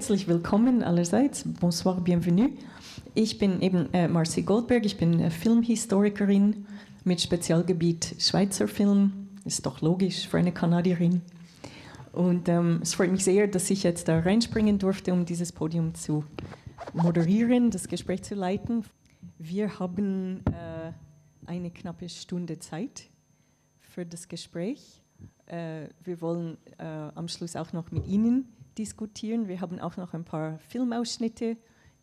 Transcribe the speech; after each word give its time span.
herzlich 0.00 0.28
willkommen 0.28 0.82
allerseits. 0.82 1.44
Bonsoir, 1.44 2.00
bienvenue. 2.00 2.48
Ich 3.12 3.36
bin 3.36 3.60
eben 3.60 3.92
äh, 3.92 4.08
Marcy 4.08 4.40
Goldberg, 4.40 4.86
ich 4.86 4.96
bin 4.96 5.20
äh, 5.20 5.28
Filmhistorikerin 5.30 6.64
mit 7.04 7.20
Spezialgebiet 7.20 8.14
Schweizer 8.18 8.66
Film. 8.66 9.28
Ist 9.44 9.66
doch 9.66 9.82
logisch 9.82 10.26
für 10.26 10.38
eine 10.38 10.52
Kanadierin. 10.52 11.20
Und 12.12 12.48
ähm, 12.48 12.80
es 12.82 12.94
freut 12.94 13.12
mich 13.12 13.24
sehr, 13.24 13.46
dass 13.46 13.68
ich 13.68 13.82
jetzt 13.82 14.08
da 14.08 14.20
reinspringen 14.20 14.78
durfte, 14.78 15.12
um 15.12 15.26
dieses 15.26 15.52
Podium 15.52 15.94
zu 15.94 16.24
moderieren, 16.94 17.70
das 17.70 17.86
Gespräch 17.86 18.22
zu 18.22 18.34
leiten. 18.34 18.86
Wir 19.36 19.78
haben 19.80 20.42
äh, 20.46 20.92
eine 21.44 21.70
knappe 21.70 22.08
Stunde 22.08 22.58
Zeit 22.58 23.10
für 23.80 24.06
das 24.06 24.28
Gespräch. 24.28 25.02
Äh, 25.44 25.88
wir 26.02 26.22
wollen 26.22 26.56
äh, 26.78 26.84
am 26.86 27.28
Schluss 27.28 27.54
auch 27.54 27.74
noch 27.74 27.90
mit 27.90 28.06
Ihnen 28.06 28.48
diskutieren. 28.80 29.46
Wir 29.46 29.60
haben 29.60 29.78
auch 29.78 29.98
noch 29.98 30.14
ein 30.14 30.24
paar 30.24 30.58
Filmausschnitte, 30.60 31.58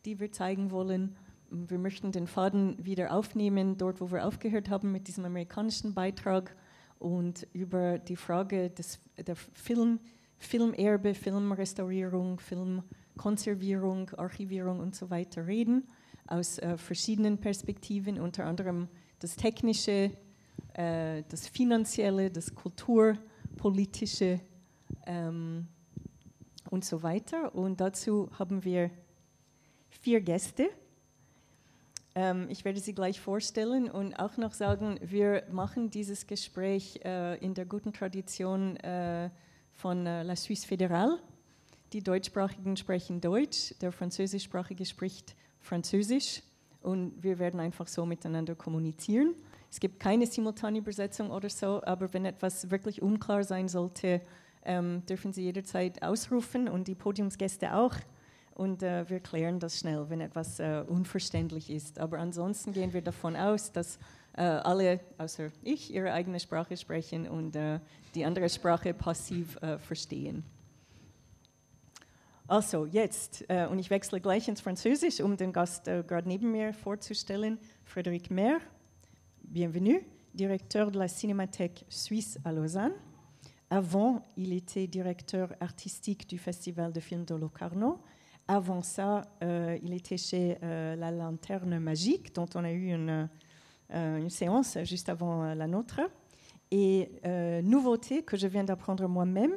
die 0.06 0.20
wir 0.20 0.32
zeigen 0.32 0.70
wollen. 0.70 1.16
Wir 1.50 1.80
möchten 1.80 2.12
den 2.12 2.28
Faden 2.28 2.86
wieder 2.86 3.12
aufnehmen, 3.12 3.80
dort 3.80 4.00
wo 4.00 4.12
wir 4.12 4.28
aufgehört 4.28 4.70
haben 4.70 4.92
mit 4.92 5.08
diesem 5.08 5.26
amerikanischen 5.26 5.96
Beitrag 5.96 6.56
und 7.00 7.48
über 7.52 7.98
die 7.98 8.16
Frage 8.16 8.70
des, 8.70 9.00
der 9.18 9.36
Film, 9.36 10.00
Filmerbe, 10.38 11.16
Filmrestaurierung, 11.16 12.40
Filmkonservierung, 12.40 14.12
Archivierung 14.12 14.80
und 14.80 14.96
so 14.96 15.10
weiter 15.10 15.48
reden, 15.48 15.88
aus 16.28 16.60
äh, 16.60 16.78
verschiedenen 16.78 17.40
Perspektiven, 17.40 18.20
unter 18.20 18.46
anderem 18.46 18.88
das 19.18 19.36
Technische, 19.36 20.12
äh, 20.74 21.24
das 21.28 21.48
Finanzielle, 21.48 22.30
das 22.30 22.54
Kulturpolitische 22.54 24.42
ähm, 25.08 25.68
und 26.68 26.86
so 26.86 27.04
weiter. 27.04 27.56
Und 27.56 27.82
dazu 27.82 28.30
haben 28.38 28.64
wir 28.64 28.90
vier 29.90 30.22
Gäste. 30.22 30.70
Ähm, 32.16 32.48
ich 32.50 32.66
werde 32.66 32.80
sie 32.80 32.94
gleich 32.94 33.20
vorstellen 33.20 33.90
und 33.90 34.16
auch 34.16 34.38
noch 34.38 34.54
sagen, 34.54 35.00
wir 35.02 35.44
machen 35.52 35.90
dieses 35.90 36.28
Gespräch 36.28 37.00
äh, 37.06 37.38
in 37.38 37.54
der 37.54 37.66
guten 37.66 37.94
Tradition 37.94 38.78
äh, 38.78 39.30
von 39.72 40.06
äh, 40.06 40.24
La 40.24 40.36
Suisse 40.36 40.68
Fédérale. 40.68 41.20
Die 41.94 42.04
Deutschsprachigen 42.04 42.76
sprechen 42.76 43.22
Deutsch, 43.22 43.74
der 43.82 43.92
Französischsprachige 43.92 44.86
spricht 44.86 45.36
Französisch 45.60 46.42
und 46.82 47.22
wir 47.24 47.40
werden 47.40 47.60
einfach 47.60 47.88
so 47.88 48.06
miteinander 48.06 48.56
kommunizieren. 48.56 49.36
Es 49.70 49.80
gibt 49.80 50.00
keine 50.00 50.26
simultane 50.26 50.80
Übersetzung 50.80 51.30
oder 51.30 51.50
so, 51.50 51.84
aber 51.84 52.12
wenn 52.14 52.26
etwas 52.26 52.72
wirklich 52.72 53.02
unklar 53.02 53.44
sein 53.44 53.68
sollte, 53.68 54.22
ähm, 54.68 55.04
dürfen 55.08 55.34
Sie 55.34 55.44
jederzeit 55.44 56.04
ausrufen 56.04 56.70
und 56.70 56.88
die 56.88 56.96
Podiumsgäste 56.96 57.74
auch 57.74 57.96
und 58.58 58.82
äh, 58.82 59.08
wir 59.08 59.20
klären 59.20 59.60
das 59.60 59.78
schnell, 59.78 60.10
wenn 60.10 60.20
etwas 60.20 60.60
äh, 60.60 60.84
unverständlich 60.88 61.70
ist. 61.70 62.00
Aber 62.00 62.18
ansonsten 62.18 62.74
gehen 62.74 62.92
wir 62.92 63.04
davon 63.04 63.36
aus, 63.36 63.72
dass 63.72 64.00
äh, 64.34 64.42
alle, 64.42 65.00
außer 65.20 65.52
ich, 65.64 65.94
ihre 65.94 66.12
eigene 66.12 66.40
Sprache 66.40 66.76
sprechen 66.76 67.28
und 67.28 67.56
äh, 67.56 67.80
die 68.16 68.26
andere 68.26 68.50
Sprache 68.50 68.96
passiv 68.96 69.62
äh, 69.62 69.78
verstehen. 69.78 70.44
Also 72.48 72.88
jetzt, 72.88 73.46
äh, 73.48 73.68
und 73.68 73.78
ich 73.78 73.92
wechsle 73.92 74.20
gleich 74.22 74.48
ins 74.48 74.62
Französisch, 74.62 75.20
um 75.22 75.38
den 75.38 75.54
Gast 75.54 75.86
gerade 75.86 76.28
neben 76.28 76.52
mir 76.52 76.74
vorzustellen, 76.74 77.60
Frédéric 77.86 78.34
Maire, 78.34 78.62
bienvenue, 79.44 80.02
directeur 80.34 80.90
de 80.90 80.98
la 80.98 81.08
Cinémathèque 81.08 81.86
suisse 81.90 82.40
à 82.44 82.52
Lausanne. 82.52 82.94
Avant, 83.70 84.26
il 84.38 84.54
était 84.54 84.88
directeur 84.88 85.54
artistique 85.60 86.28
du 86.28 86.38
Festival 86.38 86.94
de 86.94 87.00
films 87.00 87.26
de 87.26 87.36
Locarno 87.36 88.00
avant 88.48 88.82
ça, 88.82 89.24
euh, 89.44 89.78
il 89.84 89.94
était 89.94 90.18
chez 90.18 90.58
euh, 90.64 90.96
La 90.96 91.12
Lanterne 91.12 91.80
Magique, 91.80 92.34
dont 92.34 92.48
on 92.56 92.64
a 92.64 92.72
eu 92.72 92.94
une, 92.94 93.30
euh, 93.94 94.30
séance 94.30 94.78
juste 94.84 95.10
avant 95.10 95.54
la 95.54 95.68
nôtre. 95.68 96.02
Et 96.72 97.12
nouveauté 97.64 98.24
que 98.24 98.36
je 98.36 98.46
viens 98.48 98.66
d'apprendre 98.66 99.08
moi-même, 99.08 99.54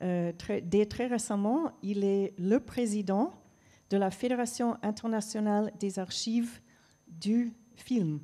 dès 0.00 0.86
très 0.86 1.06
récemment, 1.06 1.70
il 1.82 2.02
est 2.02 2.34
le 2.36 2.58
président 2.58 3.32
de 3.90 3.96
la 3.96 4.10
Fédération 4.10 4.76
internationale 4.82 5.72
des 5.78 6.00
archives 6.00 6.60
du 7.06 7.52
film, 7.76 8.18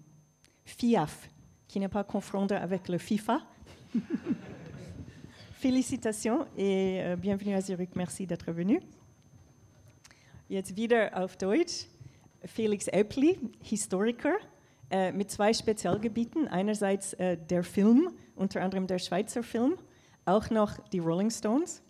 FIAF, 0.65 1.31
qui 1.69 1.79
n'est 1.79 1.89
pas 1.89 2.03
confondre 2.03 2.57
avec 2.57 2.89
le 2.89 2.99
FIFA. 2.99 3.41
Félicitations 5.65 6.45
et 6.59 7.17
bienvenue 7.17 7.55
à 7.55 7.63
Zurich. 7.63 7.89
Merci 7.95 8.27
d'être 8.27 8.53
venu. 8.53 8.83
Jetzt 10.51 10.77
wieder 10.77 11.11
auf 11.15 11.39
Deutsch. 11.39 11.87
Felix 12.45 12.87
Eppli, 12.89 13.39
Historiker, 13.63 14.35
äh, 14.91 15.11
mit 15.11 15.31
zwei 15.31 15.55
Spezialgebieten. 15.55 16.49
Einerseits 16.49 17.15
äh, 17.15 17.39
der 17.39 17.65
Film, 17.65 18.11
unter 18.37 18.61
anderem 18.61 18.87
der 18.87 18.99
Schweizer 18.99 19.43
Film, 19.43 19.79
auch 20.27 20.51
noch 20.51 20.87
die 20.91 20.99
Rolling 20.99 21.31
Stones. 21.31 21.81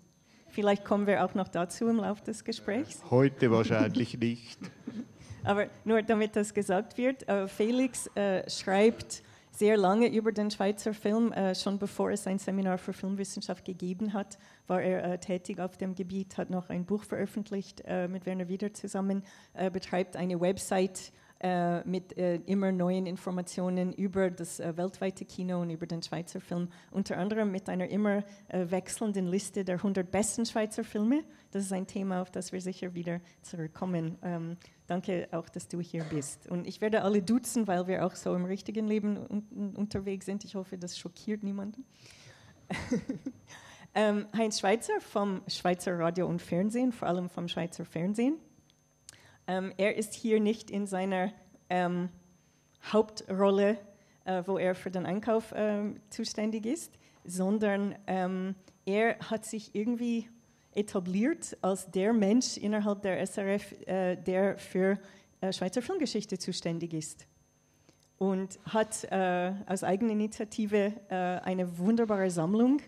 Vielleicht 0.47 0.85
kommen 0.85 1.09
wir 1.09 1.25
auch 1.25 1.35
noch 1.35 1.49
dazu 1.49 1.89
im 1.89 1.97
Laufe 1.97 2.23
des 2.23 2.45
Gesprächs. 2.45 3.03
Heute 3.11 3.51
wahrscheinlich 3.51 4.17
nicht. 4.17 4.61
Aber 5.43 5.67
nur 5.85 6.01
damit 6.01 6.37
das 6.37 6.55
gesagt 6.55 6.97
wird, 6.97 7.29
äh, 7.29 7.49
Felix 7.49 8.07
äh, 8.15 8.49
schreibt 8.49 9.25
sehr 9.57 9.77
lange 9.77 10.09
über 10.09 10.33
den 10.33 10.51
Schweizer 10.51 10.95
Film. 10.95 11.33
Äh, 11.33 11.55
schon 11.55 11.79
bevor 11.79 12.11
es 12.11 12.27
ein 12.27 12.39
Seminar 12.39 12.79
für 12.79 12.93
Filmwissenschaft 12.93 13.65
gegeben 13.65 14.13
hat, 14.13 14.39
war 14.67 14.83
er 14.83 15.05
äh, 15.05 15.19
tätig 15.19 15.61
auf 15.61 15.77
dem 15.77 15.95
Gebiet, 15.95 16.37
hat 16.37 16.51
noch 16.51 16.71
ein 16.71 16.85
Buch 16.85 17.05
veröffentlicht 17.05 17.83
äh, 17.87 18.09
mit 18.09 18.27
Werner 18.27 18.49
Wieder 18.49 18.73
zusammen, 18.73 19.23
äh, 19.55 19.71
betreibt 19.71 20.17
eine 20.17 20.41
Website 20.41 21.13
äh, 21.45 21.87
mit 21.87 22.17
äh, 22.17 22.37
immer 22.47 22.73
neuen 22.73 23.05
Informationen 23.05 23.93
über 23.93 24.31
das 24.31 24.61
äh, 24.61 24.79
weltweite 24.79 25.27
Kino 25.27 25.61
und 25.61 25.69
über 25.69 25.87
den 25.87 26.03
Schweizer 26.03 26.41
Film, 26.41 26.71
unter 26.91 27.19
anderem 27.19 27.51
mit 27.51 27.69
einer 27.69 27.87
immer 27.91 28.25
wechselnden 28.49 29.27
Liste 29.27 29.63
der 29.63 29.75
100 29.75 30.11
besten 30.11 30.47
Schweizer 30.47 30.85
Filme. 30.85 31.23
Das 31.51 31.65
ist 31.65 31.73
ein 31.75 31.87
Thema, 31.87 32.23
auf 32.23 32.31
das 32.31 32.53
wir 32.53 32.63
sicher 32.63 32.95
wieder 32.95 33.21
zurückkommen. 33.43 34.17
Ähm, 34.23 34.57
danke 34.87 35.29
auch, 35.33 35.51
dass 35.51 35.69
du 35.69 35.81
hier 35.81 36.05
bist. 36.05 36.49
Und 36.49 36.67
ich 36.67 36.81
werde 36.81 37.03
alle 37.03 37.21
duzen, 37.21 37.67
weil 37.67 37.87
wir 37.89 38.07
auch 38.07 38.15
so 38.15 38.35
im 38.35 38.47
richtigen 38.47 38.87
Leben 38.87 39.19
un 39.19 39.75
unterwegs 39.77 40.25
sind. 40.25 40.47
Ich 40.47 40.55
hoffe, 40.55 40.79
das 40.79 40.97
schockiert 40.97 41.43
niemanden. 41.43 41.85
ähm, 43.95 44.29
Heinz 44.35 44.61
Schweizer 44.61 44.99
vom 45.01 45.43
Schweizer 45.47 45.99
Radio 45.99 46.27
und 46.27 46.41
Fernsehen, 46.41 46.91
vor 46.91 47.09
allem 47.09 47.29
vom 47.29 47.49
Schweizer 47.49 47.85
Fernsehen. 47.85 48.39
Ähm, 49.47 49.73
er 49.77 49.97
ist 49.97 50.15
hier 50.15 50.41
nicht 50.41 50.71
in 50.71 50.87
seiner 50.87 51.33
ähm, 51.69 52.09
Hauptrolle, 52.93 53.79
äh, 54.25 54.43
wo 54.47 54.59
er 54.59 54.75
für 54.75 54.91
den 54.91 55.07
Einkauf 55.07 55.53
ähm, 55.55 56.01
zuständig 56.11 56.67
ist, 56.67 56.93
sondern 57.25 57.95
ähm, 58.07 58.55
er 58.87 59.19
hat 59.19 59.45
sich 59.45 59.75
irgendwie 59.75 60.29
etabliert 60.75 61.57
als 61.63 61.91
der 61.91 62.13
Mensch 62.13 62.57
innerhalb 62.57 63.03
der 63.03 63.21
SRF, 63.27 63.73
äh, 63.87 64.17
der 64.17 64.59
für 64.59 64.99
äh, 65.41 65.53
Schweizer 65.53 65.83
Filmgeschichte 65.83 66.39
zuständig 66.39 66.93
ist. 66.95 67.27
Und 68.19 68.59
hat 68.65 69.05
äh, 69.11 69.53
aus 69.67 69.85
eigener 69.85 70.13
Initiative 70.13 70.93
äh, 71.09 71.15
eine 71.15 71.79
wunderbare 71.79 72.31
Sammlung 72.31 72.81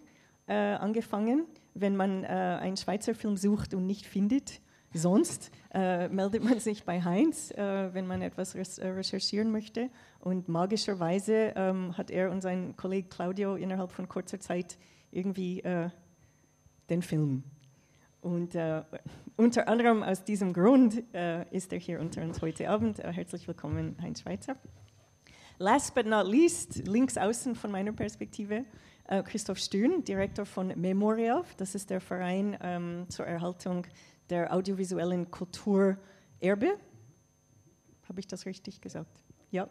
äh, 0.47 0.55
angefangen. 0.55 1.47
Wenn 1.75 1.94
man 1.94 2.25
einen 2.25 2.78
Schweizer 2.78 3.15
Film 3.15 3.37
sucht 3.37 3.75
und 3.75 3.87
nicht 3.87 4.06
findet, 4.06 4.62
Sonst 4.97 5.51
äh, 5.75 6.09
meldet 6.09 6.43
man 6.43 6.59
sich 6.59 6.84
bei 6.84 7.03
Heinz, 7.03 7.51
äh, 7.51 7.93
wenn 7.93 8.07
man 8.07 8.23
etwas 8.23 8.55
äh, 8.55 8.89
recherchieren 8.89 9.51
möchte. 9.53 9.91
Und 10.21 10.49
magischerweise 10.49 11.53
ähm, 11.55 11.97
hat 11.99 12.11
er 12.11 12.31
und 12.31 12.41
sein 12.41 12.75
Kollege 12.77 13.09
Claudio 13.09 13.56
innerhalb 13.56 13.93
von 13.93 14.09
kurzer 14.09 14.41
Zeit 14.41 14.79
irgendwie 15.11 15.61
äh, 15.61 15.91
den 16.89 17.03
Film. 17.03 17.45
Und 18.23 18.55
äh, 18.55 18.83
unter 19.37 19.69
anderem 19.69 20.03
aus 20.03 20.25
diesem 20.25 20.55
Grund 20.55 21.03
äh, 21.15 21.47
ist 21.55 21.75
er 21.75 21.79
hier 21.79 22.00
unter 22.00 22.23
uns 22.23 22.41
heute 22.41 22.69
Abend. 22.70 22.99
herzlich 22.99 23.47
willkommen, 23.47 23.97
Heinz 24.00 24.23
Schweizer. 24.23 24.56
Last 25.59 25.94
but 25.94 26.06
not 26.06 26.26
least, 26.26 26.87
links 26.88 27.19
außen 27.19 27.55
von 27.55 27.70
meiner 27.70 27.93
Perspektive, 27.93 28.65
Christoph 29.25 29.59
Stühn, 29.59 30.03
Direktor 30.05 30.44
von 30.44 30.73
Memoriav. 30.76 31.55
Das 31.55 31.75
ist 31.75 31.88
der 31.88 32.00
Verein 32.00 32.59
ähm, 32.61 33.06
zur 33.09 33.25
Erhaltung 33.25 33.87
der 34.31 34.52
audiovisuellen 34.52 35.31
Kulturerbe. 35.31 36.78
Habe 38.08 38.20
ich 38.20 38.26
das 38.26 38.46
richtig 38.46 38.81
gesagt? 38.81 39.23
Ja. 39.50 39.69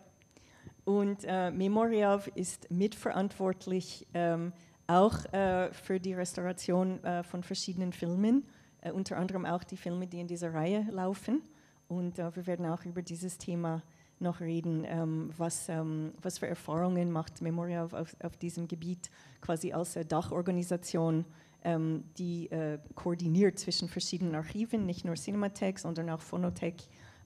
Und 0.83 1.23
äh, 1.25 1.51
Memoriav 1.51 2.27
ist 2.35 2.69
mitverantwortlich 2.69 4.07
ähm, 4.13 4.53
auch 4.87 5.25
äh, 5.33 5.73
für 5.73 5.99
die 5.99 6.13
Restauration 6.13 7.03
äh, 7.03 7.23
von 7.23 7.43
verschiedenen 7.43 7.91
Filmen, 7.91 8.45
äh, 8.81 8.91
unter 8.91 9.17
anderem 9.17 9.45
auch 9.45 9.63
die 9.63 9.77
Filme, 9.77 10.05
die 10.05 10.19
in 10.19 10.27
dieser 10.27 10.53
Reihe 10.53 10.85
laufen. 10.91 11.41
Und 11.87 12.19
äh, 12.19 12.35
wir 12.35 12.45
werden 12.45 12.65
auch 12.67 12.85
über 12.85 13.01
dieses 13.01 13.37
Thema 13.37 13.81
noch 14.19 14.39
reden, 14.39 14.85
ähm, 14.87 15.29
was, 15.37 15.67
ähm, 15.69 16.13
was 16.21 16.37
für 16.37 16.47
Erfahrungen 16.47 17.11
macht 17.11 17.41
Memoriav 17.41 17.93
auf, 17.93 18.15
auf 18.23 18.37
diesem 18.37 18.67
Gebiet 18.67 19.09
quasi 19.41 19.73
als 19.73 19.97
Dachorganisation 20.07 21.25
ähm, 21.65 22.03
die 22.17 22.49
äh, 22.51 22.77
koordiniert 22.93 23.59
zwischen 23.59 23.89
verschiedenen 23.89 24.35
Archiven, 24.35 24.85
nicht 24.85 25.03
nur 25.03 25.15
Cinematheek, 25.15 25.79
sondern 25.79 26.09
auch 26.11 26.21
Phonothek 26.21 26.75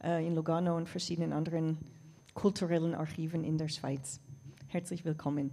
äh, 0.01 0.25
in 0.25 0.33
Lugano 0.33 0.75
und 0.75 0.87
verschiedenen 0.87 1.33
anderen 1.33 1.77
kulturellen 2.33 2.95
Archiven 2.95 3.43
in 3.43 3.57
der 3.57 3.67
Schweiz. 3.67 4.21
Herzlich 4.67 5.03
willkommen. 5.03 5.51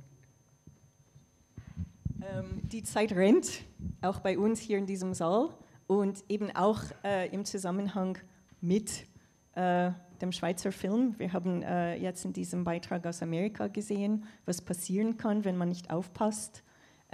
Ähm, 2.23 2.63
die 2.63 2.85
Zeit 2.85 3.13
rennt, 3.13 3.65
auch 4.03 4.21
bei 4.21 4.39
uns 4.39 4.61
hier 4.61 4.79
in 4.79 4.87
diesem 4.87 5.15
Saal 5.15 5.51
und 5.89 6.25
eben 6.29 6.55
auch 6.55 6.81
äh, 7.05 7.29
im 7.35 7.45
Zusammenhang 7.45 8.19
mit 8.61 9.07
äh, 9.55 9.91
dem 10.21 10.31
Schweizer 10.31 10.71
Film. 10.71 11.17
Wir 11.19 11.33
haben 11.33 11.63
äh, 11.63 11.97
jetzt 11.97 12.25
in 12.25 12.33
diesem 12.33 12.63
Beitrag 12.63 13.05
aus 13.05 13.21
Amerika 13.21 13.67
gesehen, 13.67 14.25
was 14.45 14.63
passieren 14.63 15.17
kann, 15.17 15.45
wenn 15.45 15.57
man 15.57 15.71
nicht 15.71 15.91
aufpasst, 15.91 16.63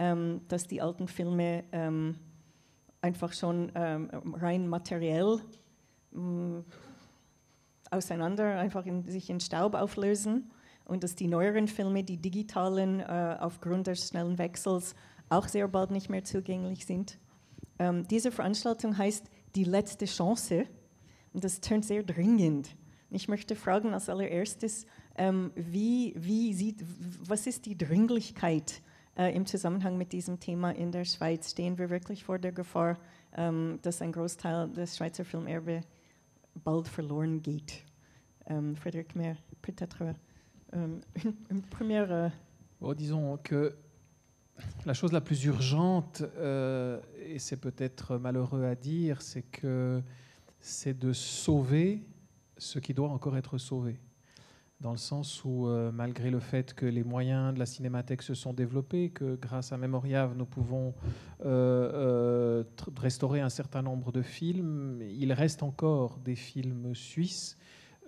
ähm, 0.03 0.41
dass 0.49 0.67
die 0.67 0.83
alten 0.83 1.07
Filme 1.07 1.63
ähm, 1.71 2.17
einfach 3.03 3.33
schon 3.33 3.71
ähm, 3.77 4.11
rein 4.35 4.67
materiell 4.67 5.39
mm, 6.11 6.59
auseinander, 7.89 8.59
einfach 8.59 8.85
in, 8.85 9.05
sich 9.05 9.31
in 9.31 9.39
Staub 9.39 9.75
auflösen 9.75 10.51
und 10.87 11.05
dass 11.05 11.15
die 11.15 11.29
neueren 11.29 11.69
Filme, 11.69 12.03
die 12.03 12.17
digitalen, 12.17 12.99
äh, 12.99 13.37
aufgrund 13.39 13.87
des 13.87 14.09
schnellen 14.09 14.39
Wechsels 14.39 14.97
auch 15.29 15.47
sehr 15.47 15.69
bald 15.69 15.93
nicht 15.93 16.11
mehr 16.11 16.25
zugänglich 16.25 16.85
sind. 16.85 17.21
Ähm, 17.79 18.05
diese 18.09 18.33
Veranstaltung 18.33 18.99
heißt 18.99 19.31
Die 19.55 19.65
letzte 19.65 20.07
Chance 20.07 20.65
und 21.33 21.45
das 21.45 21.61
tönt 21.61 21.85
sehr 21.85 22.03
dringend. 22.03 22.75
Ich 23.11 23.29
möchte 23.29 23.55
fragen 23.55 23.95
als 23.95 24.09
allererstes, 24.09 24.85
ähm, 25.17 25.53
wie, 25.55 26.13
wie 26.17 26.55
sieht, 26.55 26.83
was 27.25 27.47
ist 27.47 27.67
die 27.67 27.79
Dringlichkeit 27.79 28.83
äh, 29.17 29.35
im 29.35 29.47
Zusammenhang 29.47 29.97
mit 29.97 30.12
diesem 30.12 30.41
Thema 30.41 30.70
in 30.70 30.93
der 30.93 31.05
Schweiz? 31.05 31.50
Stehen 31.50 31.79
wir 31.79 31.91
wirklich 31.91 32.25
vor 32.25 32.38
der 32.38 32.53
Gefahr, 32.53 32.99
ähm, 33.37 33.79
dass 33.82 34.03
ein 34.03 34.12
Großteil 34.12 34.69
des 34.70 34.97
Schweizer 34.97 35.25
Filmerbe 35.25 35.82
bald 36.64 36.88
verloren 36.88 37.43
geht? 37.43 37.85
Ähm, 38.47 38.75
Frédéric 38.75 39.14
peut-être 39.62 40.14
euh, 40.75 40.87
une, 41.25 41.35
une, 41.50 41.62
première. 41.62 42.11
Euh... 42.11 42.94
Disons 42.94 43.38
que 43.38 43.75
la 44.85 44.94
chose 44.94 45.12
la 45.12 45.20
plus 45.20 45.44
urgente, 45.44 46.23
euh, 46.23 47.00
et 47.25 47.38
c'est 47.38 47.56
peut-être 47.56 48.17
malheureux 48.17 48.65
à 48.65 48.75
dire, 48.75 49.23
c'est 49.23 49.43
que 49.43 50.03
c'est 50.61 50.99
de 50.99 51.12
sauver 51.12 52.03
ce 52.56 52.79
qui 52.79 52.94
doit 52.94 53.08
encore 53.08 53.37
être 53.37 53.58
sauvé. 53.58 53.99
Dans 54.82 54.90
le 54.90 54.96
sens 54.96 55.44
où, 55.44 55.69
euh, 55.69 55.93
malgré 55.93 56.29
le 56.29 56.40
fait 56.40 56.75
que 56.75 56.87
les 56.87 57.05
moyens 57.05 57.55
de 57.55 57.61
la 57.61 57.67
cinémathèque 57.67 58.20
se 58.20 58.34
sont 58.34 58.52
développés, 58.52 59.11
que 59.11 59.37
grâce 59.37 59.73
à 59.73 59.76
Memoriave, 59.76 60.34
nous 60.37 60.44
pouvons 60.44 60.93
euh, 61.44 62.64
euh, 62.64 62.64
restaurer 62.96 63.40
un 63.40 63.49
certain 63.49 63.82
nombre 63.82 64.11
de 64.11 64.23
films, 64.23 65.00
il 65.00 65.32
reste 65.32 65.62
encore 65.62 66.19
des 66.19 66.34
films 66.34 66.96
suisses. 66.96 67.56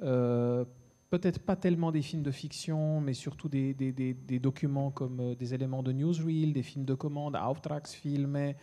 Peut-être 0.01 1.39
pas 1.39 1.55
tellement 1.55 1.93
des 1.93 2.03
films 2.03 2.25
de 2.25 2.33
fiction, 2.33 3.01
mais 3.01 3.15
surtout 3.15 3.49
des, 3.49 3.73
des, 3.73 4.39
documents 4.41 4.91
comme 4.91 5.37
des 5.37 5.55
éléments 5.55 5.85
de 5.85 5.93
newsreel, 5.93 6.53
des 6.53 6.65
films 6.65 6.85
de 6.85 6.95
commande, 6.95 7.37
Auftragsfilme, 7.37 8.55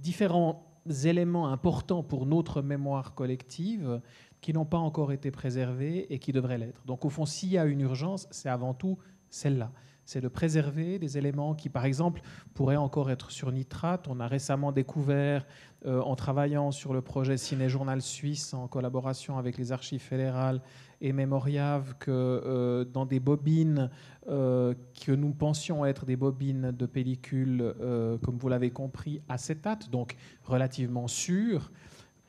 différents 0.00 0.74
éléments 1.04 1.48
importants 1.48 2.02
pour 2.02 2.24
notre 2.24 2.62
mémoire 2.62 3.14
collective 3.14 4.00
qui 4.44 4.52
n'ont 4.52 4.66
pas 4.66 4.76
encore 4.76 5.10
été 5.10 5.30
préservés 5.30 6.12
et 6.12 6.18
qui 6.18 6.30
devraient 6.30 6.58
l'être. 6.58 6.84
Donc 6.84 7.06
au 7.06 7.08
fond, 7.08 7.24
s'il 7.24 7.48
y 7.48 7.56
a 7.56 7.64
une 7.64 7.80
urgence, 7.80 8.28
c'est 8.30 8.50
avant 8.50 8.74
tout 8.74 8.98
celle-là. 9.30 9.72
C'est 10.04 10.20
de 10.20 10.28
préserver 10.28 10.98
des 10.98 11.16
éléments 11.16 11.54
qui, 11.54 11.70
par 11.70 11.86
exemple, 11.86 12.20
pourraient 12.52 12.76
encore 12.76 13.10
être 13.10 13.30
sur 13.30 13.50
nitrate. 13.50 14.06
On 14.06 14.20
a 14.20 14.28
récemment 14.28 14.70
découvert, 14.70 15.46
euh, 15.86 16.02
en 16.02 16.14
travaillant 16.14 16.72
sur 16.72 16.92
le 16.92 17.00
projet 17.00 17.38
Ciné-Journal 17.38 18.02
Suisse, 18.02 18.52
en 18.52 18.68
collaboration 18.68 19.38
avec 19.38 19.56
les 19.56 19.72
archives 19.72 20.02
fédérales 20.02 20.60
et 21.00 21.14
Mémoriave 21.14 21.94
que 21.98 22.10
euh, 22.10 22.84
dans 22.84 23.06
des 23.06 23.20
bobines 23.20 23.90
euh, 24.28 24.74
que 25.06 25.12
nous 25.12 25.32
pensions 25.32 25.86
être 25.86 26.04
des 26.04 26.16
bobines 26.16 26.70
de 26.70 26.86
pellicule, 26.86 27.74
euh, 27.80 28.18
comme 28.18 28.36
vous 28.36 28.50
l'avez 28.50 28.70
compris, 28.70 29.22
acétate, 29.30 29.90
donc 29.90 30.16
relativement 30.44 31.08
sûres, 31.08 31.70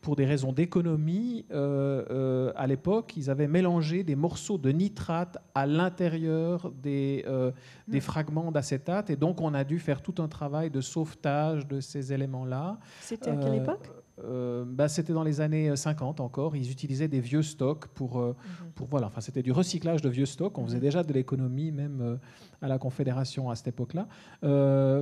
pour 0.06 0.16
des 0.16 0.26
raisons 0.28 0.54
d'économie, 0.54 1.48
euh, 1.50 2.06
euh, 2.12 2.54
à 2.56 2.68
l'époque, 2.68 3.18
ils 3.18 3.32
avaient 3.32 3.48
mélangé 3.48 4.04
des 4.04 4.16
morceaux 4.16 4.60
de 4.60 4.70
nitrate 4.70 5.40
à 5.56 5.66
l'intérieur 5.66 6.72
des, 6.72 7.26
euh, 7.28 7.52
des 7.88 8.02
fragments 8.02 8.52
d'acétate. 8.52 9.10
Et 9.10 9.16
donc, 9.16 9.42
on 9.42 9.56
a 9.56 9.64
dû 9.64 9.80
faire 9.80 10.04
tout 10.04 10.14
un 10.22 10.28
travail 10.28 10.70
de 10.70 10.80
sauvetage 10.80 11.66
de 11.68 11.80
ces 11.80 12.14
éléments-là. 12.14 12.78
C'était 13.02 13.32
à 13.32 13.36
quelle 13.36 13.56
époque? 13.56 13.90
Euh, 14.24 14.64
bah, 14.66 14.88
c'était 14.88 15.12
dans 15.12 15.24
les 15.24 15.42
années 15.42 15.76
50 15.76 16.22
encore. 16.22 16.56
Ils 16.56 16.72
utilisaient 16.72 17.10
des 17.10 17.20
vieux 17.20 17.42
stocks 17.42 17.88
pour, 17.88 18.20
euh, 18.20 18.30
mhm. 18.30 18.72
pour 18.74 18.88
voilà. 18.88 19.08
Enfin, 19.08 19.20
c'était 19.20 19.44
du 19.44 19.52
recyclage 19.52 20.02
de 20.02 20.10
vieux 20.10 20.26
stocks. 20.26 20.58
On 20.58 20.66
faisait 20.66 20.78
mhm. 20.78 20.84
déjà 20.84 21.04
de 21.04 21.12
l'économie 21.12 21.72
même 21.72 22.00
euh, 22.02 22.16
à 22.62 22.70
la 22.70 22.78
Confédération 22.78 23.50
à 23.50 23.56
cette 23.56 23.68
époque-là 23.68 24.08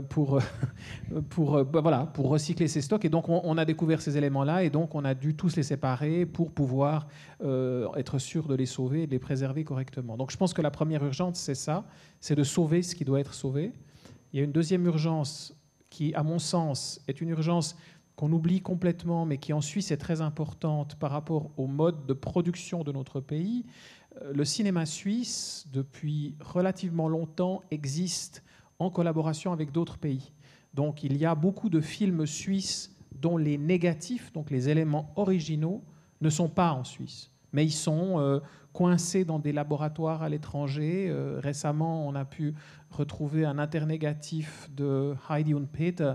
pour 0.10 0.42
pour 1.30 1.63
bah, 1.63 1.81
voilà 1.81 2.07
pour 2.07 2.30
recycler 2.30 2.68
ces 2.68 2.81
stocks. 2.81 3.06
Et 3.06 3.10
donc 3.10 3.30
on, 3.30 3.42
on 3.44 3.57
a 3.57 3.65
découvert 3.65 4.01
ces 4.01 4.18
éléments-là 4.18 4.63
et 4.63 4.69
donc 4.69 4.95
on 4.95 5.06
a 5.06 5.13
dû 5.13 5.36
tous 5.36 5.56
les 5.56 5.63
séparer 5.63 6.25
pour 6.25 6.51
pouvoir 6.51 7.07
être 7.95 8.18
sûr 8.18 8.48
de 8.48 8.56
les 8.56 8.65
sauver 8.65 9.04
et 9.04 9.07
de 9.07 9.12
les 9.12 9.19
préserver 9.19 9.63
correctement. 9.63 10.18
Donc 10.18 10.31
je 10.31 10.38
pense 10.38 10.54
que 10.54 10.62
la 10.62 10.71
première 10.71 11.04
urgence 11.06 11.39
c'est 11.39 11.56
ça, 11.56 11.86
c'est 12.19 12.36
de 12.36 12.44
sauver 12.44 12.81
ce 12.81 12.95
qui 12.95 13.06
doit 13.06 13.19
être 13.19 13.33
sauvé. 13.33 13.71
Il 14.33 14.39
y 14.39 14.42
a 14.42 14.45
une 14.45 14.51
deuxième 14.51 14.86
urgence 14.86 15.56
qui, 15.94 16.12
à 16.15 16.24
mon 16.24 16.39
sens, 16.39 17.00
est 17.07 17.21
une 17.21 17.30
urgence 17.30 17.77
qu'on 18.15 18.31
oublie 18.31 18.62
complètement, 18.62 19.25
mais 19.25 19.38
qui 19.38 19.54
en 19.54 19.62
Suisse 19.62 19.92
est 19.92 19.98
très 19.98 20.21
importante 20.21 20.95
par 20.95 21.12
rapport 21.12 21.50
au 21.57 21.68
mode 21.68 22.06
de 22.06 22.13
production 22.13 22.83
de 22.83 22.92
notre 22.92 23.19
pays. 23.19 23.65
Euh, 24.21 24.33
le 24.33 24.45
cinéma 24.45 24.86
suisse, 24.86 25.65
depuis 25.74 26.36
relativement 26.39 27.07
longtemps, 27.07 27.62
existe 27.71 28.44
en 28.80 28.89
collaboration 28.89 29.51
avec 29.51 29.71
d'autres 29.71 29.98
pays. 29.98 30.31
Donc 30.74 31.04
il 31.04 31.18
y 31.18 31.25
a 31.25 31.36
beaucoup 31.36 31.69
de 31.69 31.81
films 31.81 32.25
suisses 32.25 32.95
dont 33.19 33.38
les 33.38 33.57
négatifs, 33.57 34.31
donc 34.33 34.51
les 34.51 34.69
éléments 34.69 35.12
originaux, 35.15 35.83
ne 36.21 36.30
sont 36.30 36.50
pas 36.50 36.71
en 36.71 36.83
Suisse, 36.83 37.31
mais 37.51 37.65
ils 37.65 37.71
sont 37.71 38.19
euh, 38.19 38.39
coincés 38.71 39.25
dans 39.25 39.39
des 39.39 39.51
laboratoires 39.51 40.24
à 40.24 40.30
l'étranger. 40.30 41.07
Euh, 41.10 41.39
récemment, 41.42 42.07
on 42.07 42.15
a 42.15 42.25
pu 42.25 42.54
retrouver 42.89 43.45
un 43.45 43.60
internégatif 43.60 44.69
de 44.75 45.15
Heidi 45.30 45.54
und 45.54 45.68
Peter 45.68 46.13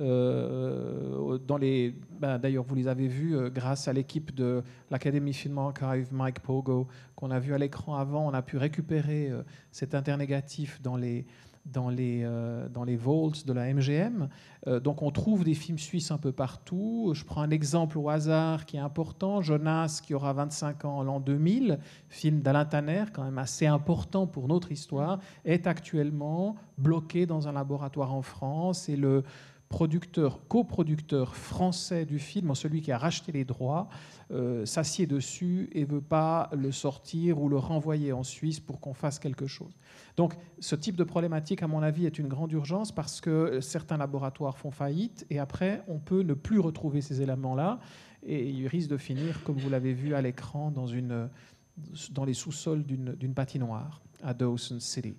euh, 0.00 1.38
dans 1.46 1.56
les, 1.56 1.94
ben, 2.18 2.38
D'ailleurs, 2.38 2.64
vous 2.64 2.74
les 2.74 2.88
avez 2.88 3.06
vus 3.06 3.36
euh, 3.36 3.50
grâce 3.50 3.88
à 3.88 3.92
l'équipe 3.92 4.34
de 4.34 4.62
l'Académie 4.90 5.32
Film 5.32 5.58
Archive, 5.58 6.08
Mike 6.12 6.40
Pogo, 6.40 6.88
qu'on 7.16 7.30
a 7.30 7.38
vu 7.38 7.52
à 7.54 7.58
l'écran 7.58 7.96
avant. 7.96 8.26
On 8.26 8.34
a 8.34 8.42
pu 8.42 8.56
récupérer 8.56 9.28
euh, 9.28 9.42
cet 9.72 9.94
internégatif 9.94 10.80
dans 10.80 10.96
les, 10.96 11.26
dans 11.66 11.90
les, 11.90 12.26
dans 12.72 12.84
les 12.84 12.96
vaults 12.96 13.44
de 13.44 13.52
la 13.52 13.72
MGM. 13.72 14.28
donc 14.82 15.02
on 15.02 15.10
trouve 15.10 15.44
des 15.44 15.52
films 15.52 15.78
suisses 15.78 16.10
un 16.10 16.16
peu 16.16 16.32
partout. 16.32 17.12
Je 17.14 17.22
prends 17.22 17.42
un 17.42 17.50
exemple 17.50 17.98
au 17.98 18.08
hasard 18.08 18.64
qui 18.64 18.78
est 18.78 18.80
important. 18.80 19.42
Jonas, 19.42 20.00
qui 20.02 20.14
aura 20.14 20.32
25 20.32 20.86
ans 20.86 21.02
l'an 21.02 21.20
2000, 21.20 21.78
film 22.08 22.40
d'Alain 22.40 22.64
Tanner, 22.64 23.04
quand 23.12 23.24
même 23.24 23.38
assez 23.38 23.66
important 23.66 24.26
pour 24.26 24.48
notre 24.48 24.72
histoire, 24.72 25.20
est 25.44 25.66
actuellement 25.66 26.56
bloqué 26.78 27.26
dans 27.26 27.46
un 27.46 27.52
laboratoire 27.52 28.14
en 28.14 28.22
France. 28.22 28.88
Et 28.88 28.96
le, 28.96 29.22
producteur, 29.70 30.40
coproducteur 30.48 31.36
français 31.36 32.04
du 32.04 32.18
film, 32.18 32.54
celui 32.56 32.82
qui 32.82 32.90
a 32.90 32.98
racheté 32.98 33.30
les 33.30 33.44
droits, 33.44 33.88
euh, 34.32 34.66
s'assied 34.66 35.06
dessus 35.06 35.70
et 35.72 35.84
veut 35.84 36.00
pas 36.00 36.50
le 36.52 36.72
sortir 36.72 37.40
ou 37.40 37.48
le 37.48 37.56
renvoyer 37.56 38.12
en 38.12 38.24
Suisse 38.24 38.58
pour 38.58 38.80
qu'on 38.80 38.94
fasse 38.94 39.20
quelque 39.20 39.46
chose. 39.46 39.72
Donc 40.16 40.34
ce 40.58 40.74
type 40.74 40.96
de 40.96 41.04
problématique, 41.04 41.62
à 41.62 41.68
mon 41.68 41.82
avis, 41.82 42.04
est 42.04 42.18
une 42.18 42.26
grande 42.26 42.52
urgence 42.52 42.90
parce 42.90 43.20
que 43.20 43.60
certains 43.60 43.96
laboratoires 43.96 44.58
font 44.58 44.72
faillite 44.72 45.24
et 45.30 45.38
après 45.38 45.82
on 45.86 46.00
peut 46.00 46.22
ne 46.22 46.34
plus 46.34 46.58
retrouver 46.58 47.00
ces 47.00 47.22
éléments-là 47.22 47.78
et 48.26 48.50
ils 48.50 48.66
risquent 48.66 48.90
de 48.90 48.98
finir, 48.98 49.42
comme 49.44 49.56
vous 49.56 49.70
l'avez 49.70 49.92
vu 49.92 50.14
à 50.16 50.20
l'écran, 50.20 50.72
dans 50.72 52.24
les 52.24 52.34
sous-sols 52.34 52.82
d'une 52.82 53.34
patinoire 53.34 54.02
à 54.22 54.34
Dawson 54.34 54.80
City. 54.80 55.14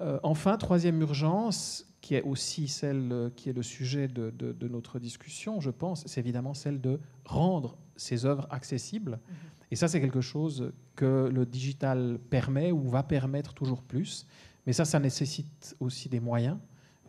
Euh, 0.00 0.18
enfin, 0.22 0.56
troisième 0.56 1.00
urgence, 1.00 1.86
qui 2.00 2.14
est 2.14 2.22
aussi 2.22 2.68
celle 2.68 3.12
euh, 3.12 3.30
qui 3.30 3.48
est 3.48 3.52
le 3.52 3.62
sujet 3.62 4.08
de, 4.08 4.30
de, 4.30 4.52
de 4.52 4.68
notre 4.68 4.98
discussion, 4.98 5.60
je 5.60 5.70
pense, 5.70 6.04
c'est 6.06 6.20
évidemment 6.20 6.54
celle 6.54 6.80
de 6.80 7.00
rendre 7.24 7.76
ces 7.96 8.26
œuvres 8.26 8.46
accessibles. 8.50 9.18
-hmm. 9.20 9.54
Et 9.70 9.76
ça, 9.76 9.88
c'est 9.88 10.00
quelque 10.00 10.20
chose 10.20 10.72
que 10.94 11.30
le 11.32 11.46
digital 11.46 12.18
permet 12.30 12.70
ou 12.72 12.88
va 12.88 13.02
permettre 13.02 13.54
toujours 13.54 13.82
plus. 13.82 14.26
Mais 14.66 14.72
ça, 14.72 14.84
ça 14.84 14.98
nécessite 15.00 15.76
aussi 15.80 16.08
des 16.08 16.20
moyens. 16.20 16.58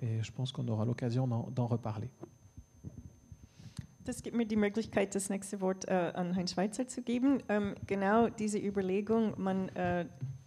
Et 0.02 0.22
je 0.24 0.32
pense 0.32 0.52
qu'on 0.52 0.68
aura 0.68 0.86
l'occasion 0.86 1.28
d'en 1.28 1.68
reparler. 1.68 2.10
Das 4.04 4.22
gibt 4.22 4.36
mir 4.36 4.46
die 4.46 4.56
Möglichkeit, 4.56 5.16
das 5.16 5.30
nächste 5.30 5.62
Wort 5.62 5.88
äh, 5.88 6.12
an 6.14 6.36
Heinz 6.36 6.52
Schweitzer 6.52 6.88
zu 6.88 7.02
geben. 7.02 7.40
Ähm, 7.50 7.74
genau 7.88 8.30
diese 8.30 8.60
Überlegung, 8.60 9.34
man 9.38 9.70
äh, 9.70 10.06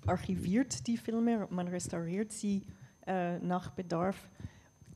archiviert 0.09 0.87
die 0.87 0.97
Filme, 0.97 1.47
man 1.51 1.69
restauriert 1.69 2.33
sie 2.33 2.63
äh, 3.07 3.39
nach 3.39 3.71
Bedarf 3.71 4.29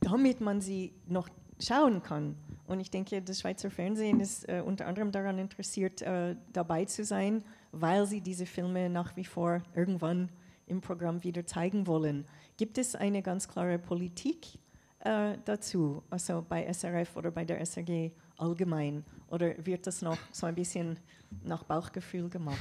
damit 0.03 0.41
man 0.41 0.61
sie 0.61 0.93
noch 1.07 1.29
schauen 1.59 2.03
kann. 2.03 2.35
Und 2.67 2.79
ich 2.79 2.91
denke, 2.91 3.21
das 3.21 3.41
Schweizer 3.41 3.69
Fernsehen 3.69 4.19
ist 4.19 4.47
äh, 4.49 4.61
unter 4.65 4.87
anderem 4.87 5.11
daran 5.11 5.37
interessiert, 5.37 6.01
äh, 6.01 6.35
dabei 6.51 6.85
zu 6.85 7.03
sein, 7.03 7.43
weil 7.71 8.05
sie 8.05 8.21
diese 8.21 8.45
Filme 8.45 8.89
nach 8.89 9.15
wie 9.15 9.25
vor 9.25 9.61
irgendwann 9.75 10.29
im 10.67 10.81
Programm 10.81 11.23
wieder 11.23 11.45
zeigen 11.45 11.87
wollen. 11.87 12.25
Gibt 12.57 12.77
es 12.77 12.95
eine 12.95 13.21
ganz 13.21 13.47
klare 13.47 13.79
Politik 13.79 14.59
äh, 14.99 15.37
dazu, 15.45 16.03
also 16.09 16.43
bei 16.47 16.71
SRF 16.71 17.17
oder 17.17 17.31
bei 17.31 17.43
der 17.43 17.59
SRG 17.59 18.11
allgemein? 18.37 19.03
Oder 19.27 19.53
wird 19.65 19.87
das 19.87 20.01
noch 20.01 20.17
so 20.31 20.45
ein 20.45 20.55
bisschen 20.55 20.97
nach 21.43 21.63
Bauchgefühl 21.63 22.29
gemacht? 22.29 22.57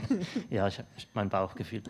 ja, 0.50 0.68
mein 1.14 1.28
Bauchgefühl. 1.28 1.82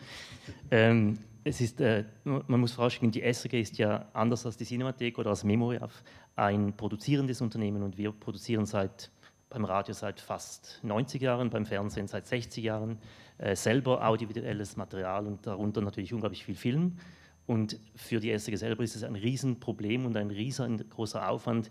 Ähm, 0.70 1.18
es 1.42 1.60
ist, 1.60 1.80
äh, 1.80 2.04
man 2.24 2.60
muss 2.60 2.72
vorausschicken, 2.72 3.10
die 3.10 3.22
SRG 3.22 3.60
ist 3.60 3.78
ja 3.78 4.08
anders 4.12 4.44
als 4.44 4.56
die 4.56 4.64
Cinemathek 4.64 5.18
oder 5.18 5.30
als 5.30 5.42
Memoriaf 5.42 6.02
ein 6.36 6.76
produzierendes 6.76 7.40
Unternehmen 7.40 7.82
und 7.82 7.96
wir 7.96 8.12
produzieren 8.12 8.66
seit 8.66 9.10
beim 9.50 9.64
Radio 9.64 9.92
seit 9.94 10.20
fast 10.20 10.78
90 10.82 11.20
Jahren, 11.20 11.50
beim 11.50 11.66
Fernsehen 11.66 12.06
seit 12.06 12.26
60 12.26 12.62
Jahren, 12.62 12.98
äh, 13.38 13.56
selber 13.56 14.06
audiovisuelles 14.06 14.76
Material 14.76 15.26
und 15.26 15.44
darunter 15.46 15.80
natürlich 15.80 16.14
unglaublich 16.14 16.44
viel 16.44 16.54
Film. 16.54 16.98
Und 17.46 17.80
für 17.96 18.20
die 18.20 18.30
SRG 18.30 18.56
selber 18.56 18.84
ist 18.84 18.94
es 18.94 19.02
ein 19.02 19.16
Riesenproblem 19.16 20.06
und 20.06 20.16
ein 20.16 20.30
riesengroßer 20.30 21.28
Aufwand, 21.28 21.68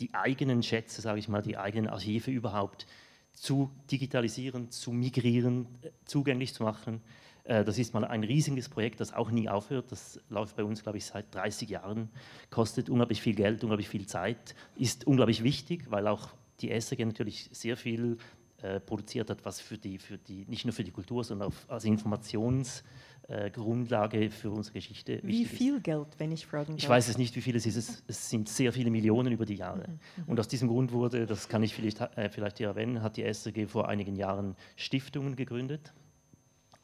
die 0.00 0.14
eigenen 0.14 0.62
Schätze, 0.62 1.00
sage 1.00 1.18
ich 1.18 1.28
mal, 1.28 1.42
die 1.42 1.56
eigenen 1.56 1.88
Archive 1.88 2.30
überhaupt 2.30 2.86
zu 3.32 3.70
digitalisieren, 3.90 4.70
zu 4.70 4.92
migrieren, 4.92 5.66
äh, 5.82 5.90
zugänglich 6.04 6.54
zu 6.54 6.64
machen. 6.64 7.00
Äh, 7.44 7.64
das 7.64 7.78
ist 7.78 7.94
mal 7.94 8.04
ein 8.04 8.24
riesiges 8.24 8.68
Projekt, 8.68 9.00
das 9.00 9.12
auch 9.12 9.30
nie 9.30 9.48
aufhört. 9.48 9.90
Das 9.92 10.20
läuft 10.28 10.56
bei 10.56 10.64
uns, 10.64 10.82
glaube 10.82 10.98
ich, 10.98 11.06
seit 11.06 11.34
30 11.34 11.68
Jahren, 11.68 12.10
kostet 12.50 12.90
unglaublich 12.90 13.22
viel 13.22 13.34
Geld, 13.34 13.62
unglaublich 13.62 13.88
viel 13.88 14.06
Zeit, 14.06 14.54
ist 14.76 15.06
unglaublich 15.06 15.42
wichtig, 15.42 15.90
weil 15.90 16.06
auch 16.08 16.28
die 16.60 16.70
SRG 16.70 17.04
natürlich 17.04 17.48
sehr 17.52 17.76
viel 17.76 18.18
äh, 18.62 18.80
produziert 18.80 19.30
hat, 19.30 19.44
was 19.44 19.60
für 19.60 19.78
die, 19.78 19.98
für 19.98 20.18
die, 20.18 20.44
nicht 20.46 20.64
nur 20.64 20.74
für 20.74 20.82
die 20.82 20.90
Kultur, 20.90 21.22
sondern 21.22 21.48
auch 21.48 21.54
als 21.68 21.84
Informationsgrundlage 21.84 23.07
äh, 23.28 24.30
für 24.30 24.50
unsere 24.50 24.74
Geschichte. 24.74 25.20
Wie 25.22 25.44
viel 25.44 25.76
ist. 25.76 25.84
Geld, 25.84 26.06
wenn 26.18 26.32
ich 26.32 26.46
fragen 26.46 26.72
darf? 26.72 26.78
Ich 26.78 26.88
weiß 26.88 27.08
es 27.08 27.18
nicht, 27.18 27.36
wie 27.36 27.40
viel 27.40 27.56
es 27.56 27.66
ist. 27.66 27.76
Es, 27.76 28.02
es 28.06 28.30
sind 28.30 28.48
sehr 28.48 28.72
viele 28.72 28.90
Millionen 28.90 29.32
über 29.32 29.44
die 29.44 29.56
Jahre. 29.56 29.86
Mhm, 29.86 29.92
mhm. 30.16 30.24
Und 30.26 30.40
aus 30.40 30.48
diesem 30.48 30.68
Grund 30.68 30.92
wurde, 30.92 31.26
das 31.26 31.48
kann 31.48 31.62
ich 31.62 31.74
vielleicht, 31.74 32.00
äh, 32.00 32.28
vielleicht 32.30 32.58
hier 32.58 32.68
erwähnen, 32.68 33.02
hat 33.02 33.16
die 33.16 33.24
SRG 33.24 33.66
vor 33.66 33.88
einigen 33.88 34.16
Jahren 34.16 34.56
Stiftungen 34.76 35.36
gegründet 35.36 35.92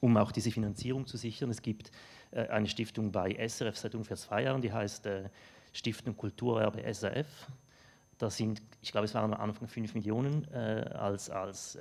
um 0.04 0.18
auch 0.18 0.32
diese 0.32 0.50
Finanzierung 0.50 1.06
zu 1.06 1.16
sichern. 1.16 1.48
Es 1.48 1.62
gibt 1.62 1.90
äh, 2.30 2.46
eine 2.48 2.68
Stiftung 2.68 3.10
bei 3.10 3.32
SRF 3.48 3.78
seit 3.78 3.94
ungefähr 3.94 4.18
zwei 4.18 4.42
Jahren, 4.42 4.60
die 4.60 4.70
heißt 4.70 5.06
äh, 5.06 5.30
Stiftung 5.72 6.14
Kulturerbe 6.14 6.82
SRF. 6.92 7.26
Da 8.18 8.28
sind, 8.28 8.60
ich 8.82 8.92
glaube, 8.92 9.06
es 9.06 9.14
waren 9.14 9.32
am 9.32 9.40
Anfang 9.40 9.66
5 9.66 9.94
Millionen 9.94 10.46
äh, 10.52 10.90
als, 10.92 11.30
als 11.30 11.78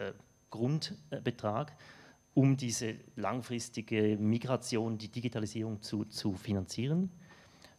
Grundbetrag, 0.50 1.76
um 2.34 2.58
diese 2.58 2.96
langfristige 3.16 4.18
Migration, 4.18 4.98
die 4.98 5.10
Digitalisierung 5.10 5.82
zu, 5.82 6.06
zu 6.06 6.34
finanzieren. 6.34 7.12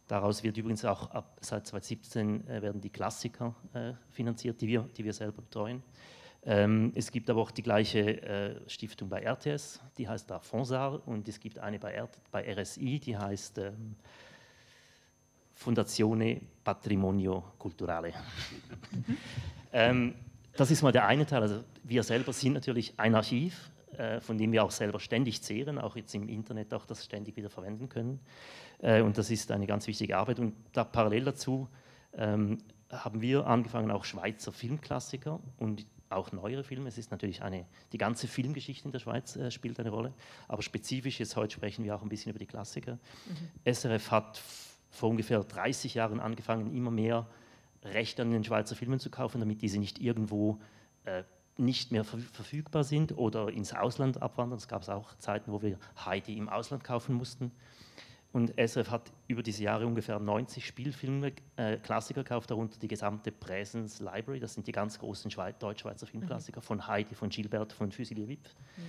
Daraus 0.07 0.43
wird 0.43 0.55
übrigens 0.57 0.85
auch 0.85 1.09
ab 1.11 1.37
seit 1.41 1.65
2017 1.67 2.47
äh, 2.47 2.61
werden 2.61 2.79
die 2.79 2.91
Klassiker 2.91 3.55
äh, 3.73 3.93
finanziert, 4.11 4.61
die 4.61 4.67
wir, 4.67 4.87
die 4.95 5.03
wir 5.03 5.13
selber 5.13 5.41
betreuen. 5.41 5.81
Ähm, 6.43 6.91
es 6.93 7.11
gibt 7.11 7.27
aber 7.29 7.41
auch 7.41 7.49
die 7.49 7.63
gleiche 7.63 8.21
äh, 8.21 8.69
Stiftung 8.69 9.09
bei 9.09 9.23
RTS, 9.23 9.81
die 9.97 10.07
heißt 10.07 10.29
da 10.29 10.39
Fonsar, 10.39 11.05
und 11.07 11.27
es 11.27 11.39
gibt 11.39 11.57
eine 11.57 11.79
bei, 11.79 11.93
R 11.93 12.07
bei 12.31 12.53
RSI, 12.53 12.99
die 12.99 13.17
heißt 13.17 13.57
ähm, 13.57 13.95
Fondazione 15.55 16.41
Patrimonio 16.63 17.43
Culturale. 17.57 18.13
Ähm, 19.77 20.15
das 20.55 20.71
ist 20.71 20.81
mal 20.83 20.93
der 20.93 21.05
eine 21.05 21.25
Teil. 21.25 21.41
Also 21.41 21.61
wir 21.83 22.01
selber 22.01 22.31
sind 22.31 22.53
natürlich 22.53 22.97
ein 22.97 23.13
Archiv, 23.13 23.69
von 24.19 24.37
dem 24.37 24.51
wir 24.51 24.63
auch 24.63 24.71
selber 24.71 24.99
ständig 24.99 25.41
zehren, 25.41 25.79
auch 25.79 25.95
jetzt 25.95 26.13
im 26.15 26.27
Internet 26.27 26.73
auch 26.73 26.85
das 26.85 27.05
ständig 27.05 27.37
wieder 27.37 27.49
verwenden 27.49 27.87
können. 27.87 28.19
Äh, 28.79 29.01
und 29.01 29.17
das 29.17 29.29
ist 29.31 29.51
eine 29.51 29.67
ganz 29.67 29.87
wichtige 29.87 30.17
Arbeit. 30.17 30.39
Und 30.39 30.53
da 30.73 30.83
parallel 30.83 31.25
dazu 31.25 31.67
ähm, 32.13 32.59
haben 32.89 33.21
wir 33.21 33.47
angefangen, 33.47 33.91
auch 33.91 34.05
Schweizer 34.05 34.51
Filmklassiker 34.51 35.39
und 35.57 35.85
auch 36.09 36.31
neuere 36.31 36.63
Filme. 36.63 36.87
Es 36.87 36.97
ist 36.97 37.11
natürlich 37.11 37.41
eine, 37.41 37.65
die 37.91 37.97
ganze 37.97 38.27
Filmgeschichte 38.27 38.85
in 38.85 38.91
der 38.91 38.99
Schweiz 38.99 39.35
äh, 39.35 39.49
spielt 39.51 39.79
eine 39.79 39.89
Rolle, 39.89 40.13
aber 40.47 40.61
spezifisch 40.61 41.19
jetzt 41.19 41.35
heute 41.35 41.53
sprechen 41.53 41.83
wir 41.83 41.95
auch 41.95 42.01
ein 42.01 42.09
bisschen 42.09 42.29
über 42.29 42.39
die 42.39 42.45
Klassiker. 42.45 42.93
Mhm. 42.93 43.73
SRF 43.73 44.11
hat 44.11 44.41
vor 44.91 45.09
ungefähr 45.09 45.43
30 45.43 45.95
Jahren 45.95 46.19
angefangen, 46.19 46.75
immer 46.75 46.91
mehr 46.91 47.27
Rechte 47.83 48.21
an 48.21 48.31
den 48.31 48.43
Schweizer 48.43 48.75
Filmen 48.75 48.99
zu 48.99 49.09
kaufen, 49.09 49.39
damit 49.39 49.61
diese 49.61 49.79
nicht 49.79 49.99
irgendwo 49.99 50.59
äh, 51.03 51.23
nicht 51.57 51.91
mehr 51.91 52.03
ver 52.03 52.19
verfügbar 52.19 52.83
sind 52.83 53.17
oder 53.17 53.49
ins 53.49 53.73
Ausland 53.73 54.21
abwandern. 54.21 54.57
Es 54.57 54.67
gab 54.67 54.87
auch 54.89 55.15
Zeiten, 55.17 55.51
wo 55.51 55.61
wir 55.61 55.77
Heidi 56.03 56.37
im 56.37 56.49
Ausland 56.49 56.83
kaufen 56.83 57.15
mussten. 57.15 57.51
Und 58.33 58.53
SRF 58.57 58.91
hat 58.91 59.13
über 59.29 59.41
diese 59.41 59.63
Jahre 59.63 59.87
ungefähr 59.87 60.19
90 60.19 60.65
Spielfilme, 60.65 61.31
äh, 61.55 61.77
Klassiker 61.77 62.23
gekauft, 62.23 62.51
darunter 62.51 62.77
die 62.77 62.89
gesamte 62.89 63.31
Präsens 63.31 64.01
Library. 64.01 64.41
Das 64.41 64.53
sind 64.53 64.67
die 64.67 64.73
ganz 64.73 64.99
großen 64.99 65.31
Deutsch-Schweizer 65.57 66.05
Filmklassiker 66.05 66.59
mhm. 66.59 66.65
von 66.65 66.87
Heidi, 66.87 67.15
von 67.15 67.29
Gilbert, 67.29 67.71
von 67.71 67.93
Fusilier 67.93 68.27
Wip. 68.27 68.41
Mhm. 68.75 68.81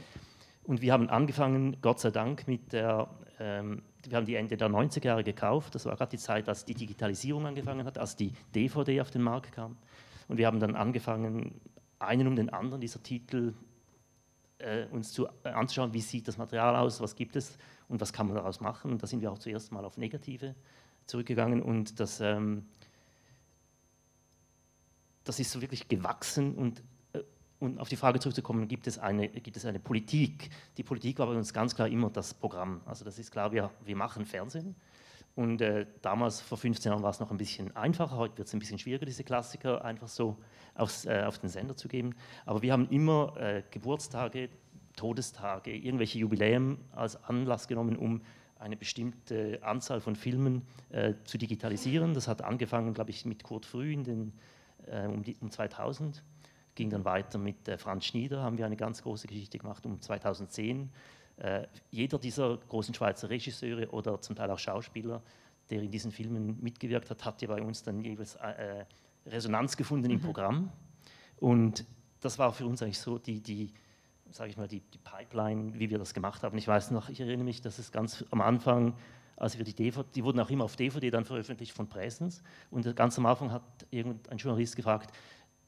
Und 0.65 0.83
wir 0.83 0.93
haben 0.93 1.09
angefangen, 1.09 1.77
Gott 1.81 2.01
sei 2.01 2.11
Dank, 2.11 2.49
mit 2.49 2.73
der, 2.73 3.09
ähm, 3.39 3.83
wir 4.05 4.17
haben 4.17 4.27
die 4.27 4.35
Ende 4.35 4.57
der 4.57 4.69
90er 4.69 5.05
Jahre 5.05 5.23
gekauft. 5.23 5.77
Das 5.77 5.87
war 5.87 5.95
gerade 5.95 6.11
die 6.11 6.19
Zeit, 6.19 6.49
als 6.49 6.65
die 6.65 6.75
Digitalisierung 6.75 7.47
angefangen 7.47 7.87
hat, 7.87 7.99
als 7.99 8.17
die 8.17 8.33
DVD 8.53 9.01
auf 9.01 9.13
den 9.13 9.23
Markt 9.23 9.53
kam. 9.53 9.77
Und 10.27 10.39
wir 10.39 10.49
haben 10.49 10.59
dann 10.59 10.75
angefangen, 10.75 11.61
einen 11.99 12.27
um 12.27 12.37
den 12.37 12.51
anderen 12.51 12.81
dieser 12.81 13.03
Titel 13.03 13.55
äh, 14.59 14.87
uns 14.87 15.13
zu, 15.13 15.27
äh, 15.45 15.49
anzuschauen, 15.51 15.93
wie 15.93 16.01
sieht 16.01 16.29
das 16.29 16.39
Material 16.39 16.77
aus, 16.77 17.01
was 17.01 17.15
gibt 17.15 17.37
es 17.37 17.59
und 17.89 18.01
was 18.01 18.13
kann 18.13 18.27
man 18.27 18.37
daraus 18.37 18.61
machen. 18.61 18.93
Und 18.93 19.03
da 19.03 19.07
sind 19.07 19.21
wir 19.21 19.31
auch 19.31 19.39
zuerst 19.39 19.73
mal 19.73 19.85
auf 19.85 19.97
Negative 19.97 20.55
zurückgegangen 21.07 21.63
und 21.63 22.01
das, 22.01 22.21
ähm, 22.21 22.67
das 25.25 25.39
ist 25.39 25.51
so 25.51 25.61
wirklich 25.61 25.89
gewachsen 25.89 26.55
und 26.55 26.83
äh, 27.13 27.23
und 27.59 27.79
auf 27.79 27.89
die 27.89 27.97
Frage 27.97 28.21
zurückzukommen, 28.21 28.69
gibt 28.69 28.87
es, 28.87 28.99
eine, 28.99 29.29
gibt 29.29 29.57
es 29.57 29.65
eine 29.65 29.81
Politik? 29.81 30.51
Die 30.77 30.83
Politik 30.83 31.19
war 31.19 31.27
bei 31.27 31.35
uns 31.35 31.55
ganz 31.55 31.75
klar 31.75 31.89
immer 31.89 32.11
das 32.11 32.35
Programm. 32.35 32.83
Also 32.85 33.03
das 33.03 33.19
ist 33.19 33.31
klar, 33.31 33.51
wir, 33.51 33.71
wir 33.83 33.97
machen 33.97 34.27
Fernsehen. 34.27 34.77
Und 35.37 35.61
äh, 35.61 35.85
damals, 36.01 36.41
vor 36.41 36.57
15 36.57 36.91
Jahren, 36.91 37.03
war 37.03 37.11
es 37.11 37.21
noch 37.21 37.31
ein 37.31 37.37
bisschen 37.37 37.77
einfacher. 37.77 38.17
Heute 38.17 38.39
wird 38.39 38.49
es 38.49 38.55
ein 38.55 38.59
bisschen 38.59 38.79
schwieriger, 38.79 39.05
diese 39.05 39.23
Klassiker 39.23 39.85
einfach 39.85 40.09
so 40.09 40.39
aufs, 40.75 41.05
äh, 41.05 41.25
auf 41.27 41.39
den 41.39 41.51
Sender 41.51 41.77
zu 41.77 41.89
geben. 41.89 42.15
Aber 42.47 42.63
wir 42.63 42.73
haben 42.73 42.89
immer 42.89 43.37
äh, 43.37 43.63
Geburtstage, 43.71 44.49
Todestage, 44.97 45.77
irgendwelche 45.77 46.19
Jubiläen 46.19 46.79
als 46.91 47.23
Anlass 47.23 47.69
genommen, 47.69 47.97
um 47.97 48.23
eine 48.59 48.79
bestimmte 48.79 49.63
Anzahl 49.63 50.01
von 50.01 50.17
Filmen 50.17 50.63
äh, 50.89 51.13
zu 51.25 51.37
digitalisieren. 51.37 52.15
Das 52.15 52.29
hat 52.29 52.41
angefangen, 52.41 52.95
glaube 52.95 53.11
ich, 53.11 53.27
mit 53.27 53.43
Kurt 53.43 53.67
Früh 53.67 53.93
in 53.93 54.05
den, 54.05 54.33
äh, 54.87 55.07
um, 55.07 55.23
die, 55.23 55.37
um 55.43 55.51
2000, 55.51 56.23
ging 56.75 56.89
dann 56.89 57.05
weiter 57.05 57.39
mit 57.39 57.69
äh, 57.69 57.77
Franz 57.77 58.07
Schnieder, 58.07 58.43
haben 58.43 58.57
wir 58.57 58.65
eine 58.65 58.77
ganz 58.77 59.03
große 59.03 59.27
Geschichte 59.27 59.59
gemacht 59.59 59.85
um 59.85 60.01
2010. 60.01 60.91
Äh, 61.37 61.67
jeder 61.91 62.19
dieser 62.19 62.57
großen 62.57 62.95
Schweizer 62.95 63.29
Regisseure 63.29 63.91
oder 63.91 64.21
zum 64.21 64.37
Teil 64.37 64.51
auch 64.51 64.59
Schauspieler, 64.59 65.23
der 65.71 65.83
in 65.83 65.91
diesen 65.91 66.13
Filmen 66.13 66.59
mitgewirkt 66.63 67.11
hat, 67.11 67.25
hat 67.25 67.43
ja 67.43 67.49
bei 67.49 67.61
uns 67.61 67.83
dann 67.83 68.01
jeweils 68.03 68.37
äh, 68.37 68.85
Resonanz 69.27 69.77
gefunden 69.77 70.11
im 70.11 70.19
mhm. 70.19 70.23
Programm. 70.23 70.73
Und 71.39 71.85
das 72.21 72.39
war 72.39 72.53
für 72.53 72.67
uns 72.67 72.83
eigentlich 72.83 72.99
so 72.99 73.19
die, 73.19 73.41
die 73.41 73.73
sage 74.31 74.51
ich 74.51 74.57
mal, 74.57 74.69
die, 74.69 74.81
die, 74.81 74.99
Pipeline, 74.99 75.73
wie 75.79 75.91
wir 75.91 75.99
das 75.99 76.15
gemacht 76.15 76.43
haben. 76.43 76.57
Ich 76.59 76.69
weiß 76.69 76.91
noch, 76.91 77.09
ich 77.09 77.21
erinnere 77.21 77.45
mich, 77.45 77.61
dass 77.61 77.79
es 77.79 77.93
ganz 77.93 78.25
am 78.31 78.41
Anfang, 78.41 78.95
als 79.37 79.57
wir 79.57 79.65
die 79.65 79.75
DVD, 79.75 80.09
die 80.15 80.25
wurden 80.25 80.41
auch 80.41 80.51
immer 80.51 80.65
auf 80.65 80.77
DVD 80.77 81.11
dann 81.11 81.25
veröffentlicht 81.25 81.73
von 81.73 81.89
Präsens 81.89 82.43
und 82.71 82.97
ganz 82.97 83.19
am 83.19 83.27
Anfang 83.27 83.53
hat 83.53 83.63
irgendein 83.91 84.39
Journalist 84.39 84.77
gefragt, 84.77 85.15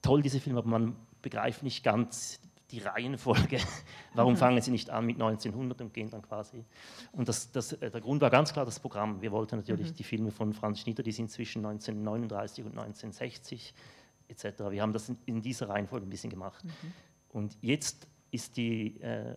toll 0.02 0.22
diese 0.22 0.40
Filme, 0.40 0.60
aber 0.60 0.68
man 0.68 0.96
begreift 1.22 1.62
nicht 1.62 1.84
ganz 1.84 2.40
die 2.70 2.80
Reihenfolge. 2.80 3.58
Warum 4.14 4.34
mhm. 4.34 4.38
fangen 4.38 4.62
Sie 4.62 4.70
nicht 4.70 4.90
an 4.90 5.06
mit 5.06 5.16
1900 5.16 5.80
und 5.80 5.94
gehen 5.94 6.10
dann 6.10 6.22
quasi? 6.22 6.64
Und 7.12 7.28
das, 7.28 7.50
das, 7.50 7.72
äh, 7.75 7.90
der 7.90 8.00
Grund 8.00 8.20
war 8.20 8.30
ganz 8.30 8.52
klar 8.52 8.64
das 8.64 8.78
Programm. 8.78 9.20
Wir 9.22 9.32
wollten 9.32 9.56
natürlich 9.56 9.90
mhm. 9.90 9.94
die 9.94 10.04
Filme 10.04 10.30
von 10.30 10.52
Franz 10.52 10.80
Schnitter, 10.80 11.02
die 11.02 11.12
sind 11.12 11.30
zwischen 11.30 11.64
1939 11.64 12.64
und 12.64 12.72
1960 12.72 13.75
etc. 14.28 14.44
Wir 14.70 14.82
haben 14.82 14.92
das 14.92 15.08
in, 15.08 15.18
in 15.26 15.42
dieser 15.42 15.68
Reihenfolge 15.68 16.06
ein 16.06 16.10
bisschen 16.10 16.30
gemacht. 16.30 16.64
Mhm. 16.64 16.70
Und 17.30 17.58
jetzt 17.62 18.06
ist 18.30 18.56
die, 18.56 19.00
äh, 19.00 19.37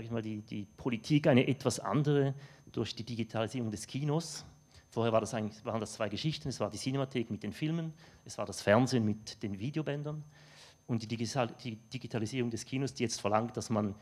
ich 0.00 0.10
mal, 0.10 0.22
die, 0.22 0.42
die 0.42 0.66
Politik 0.76 1.26
eine 1.26 1.46
etwas 1.46 1.80
andere 1.80 2.34
durch 2.72 2.94
die 2.94 3.04
Digitalisierung 3.04 3.70
des 3.70 3.86
Kinos. 3.86 4.44
Vorher 4.90 5.12
war 5.12 5.20
das 5.20 5.32
waren 5.32 5.80
das 5.80 5.94
zwei 5.94 6.08
Geschichten. 6.08 6.48
Es 6.48 6.60
war 6.60 6.70
die 6.70 6.78
Cinemathek 6.78 7.30
mit 7.30 7.42
den 7.42 7.52
Filmen, 7.52 7.92
es 8.24 8.38
war 8.38 8.46
das 8.46 8.60
Fernsehen 8.60 9.04
mit 9.04 9.42
den 9.42 9.58
Videobändern. 9.58 10.22
Und 10.86 11.02
die, 11.02 11.08
Digital 11.08 11.48
die 11.62 11.76
Digitalisierung 11.76 12.50
des 12.50 12.64
Kinos, 12.64 12.94
die 12.94 13.02
jetzt 13.02 13.20
verlangt, 13.20 13.56
dass 13.56 13.70
man 13.70 13.94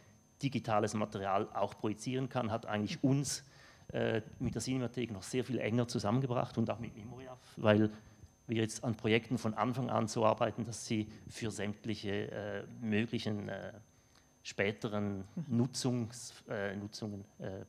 digitales 0.42 0.94
Material 0.94 1.48
auch 1.54 1.78
projizieren 1.78 2.28
kann, 2.28 2.50
hat 2.50 2.66
eigentlich 2.66 3.02
uns 3.02 3.44
äh, 3.92 4.22
mit 4.38 4.54
der 4.54 4.62
Cinemathek 4.62 5.10
noch 5.12 5.22
sehr 5.22 5.44
viel 5.44 5.58
enger 5.58 5.88
zusammengebracht 5.88 6.58
und 6.58 6.68
auch 6.70 6.78
mit 6.78 6.96
Memoriaf, 6.96 7.38
weil 7.56 7.90
wir 8.46 8.62
jetzt 8.62 8.84
an 8.84 8.94
Projekten 8.94 9.38
von 9.38 9.54
Anfang 9.54 9.88
an 9.88 10.06
so 10.06 10.26
arbeiten, 10.26 10.64
dass 10.64 10.86
sie 10.86 11.08
für 11.28 11.50
sämtliche 11.50 12.30
äh, 12.30 12.64
möglichen 12.80 13.48
äh, 13.48 13.72
späteren 14.42 15.24
mhm. 15.34 15.56
Nutzungs, 15.56 16.34
äh, 16.48 16.76
Nutzungen 16.76 17.24
äh, 17.38 17.64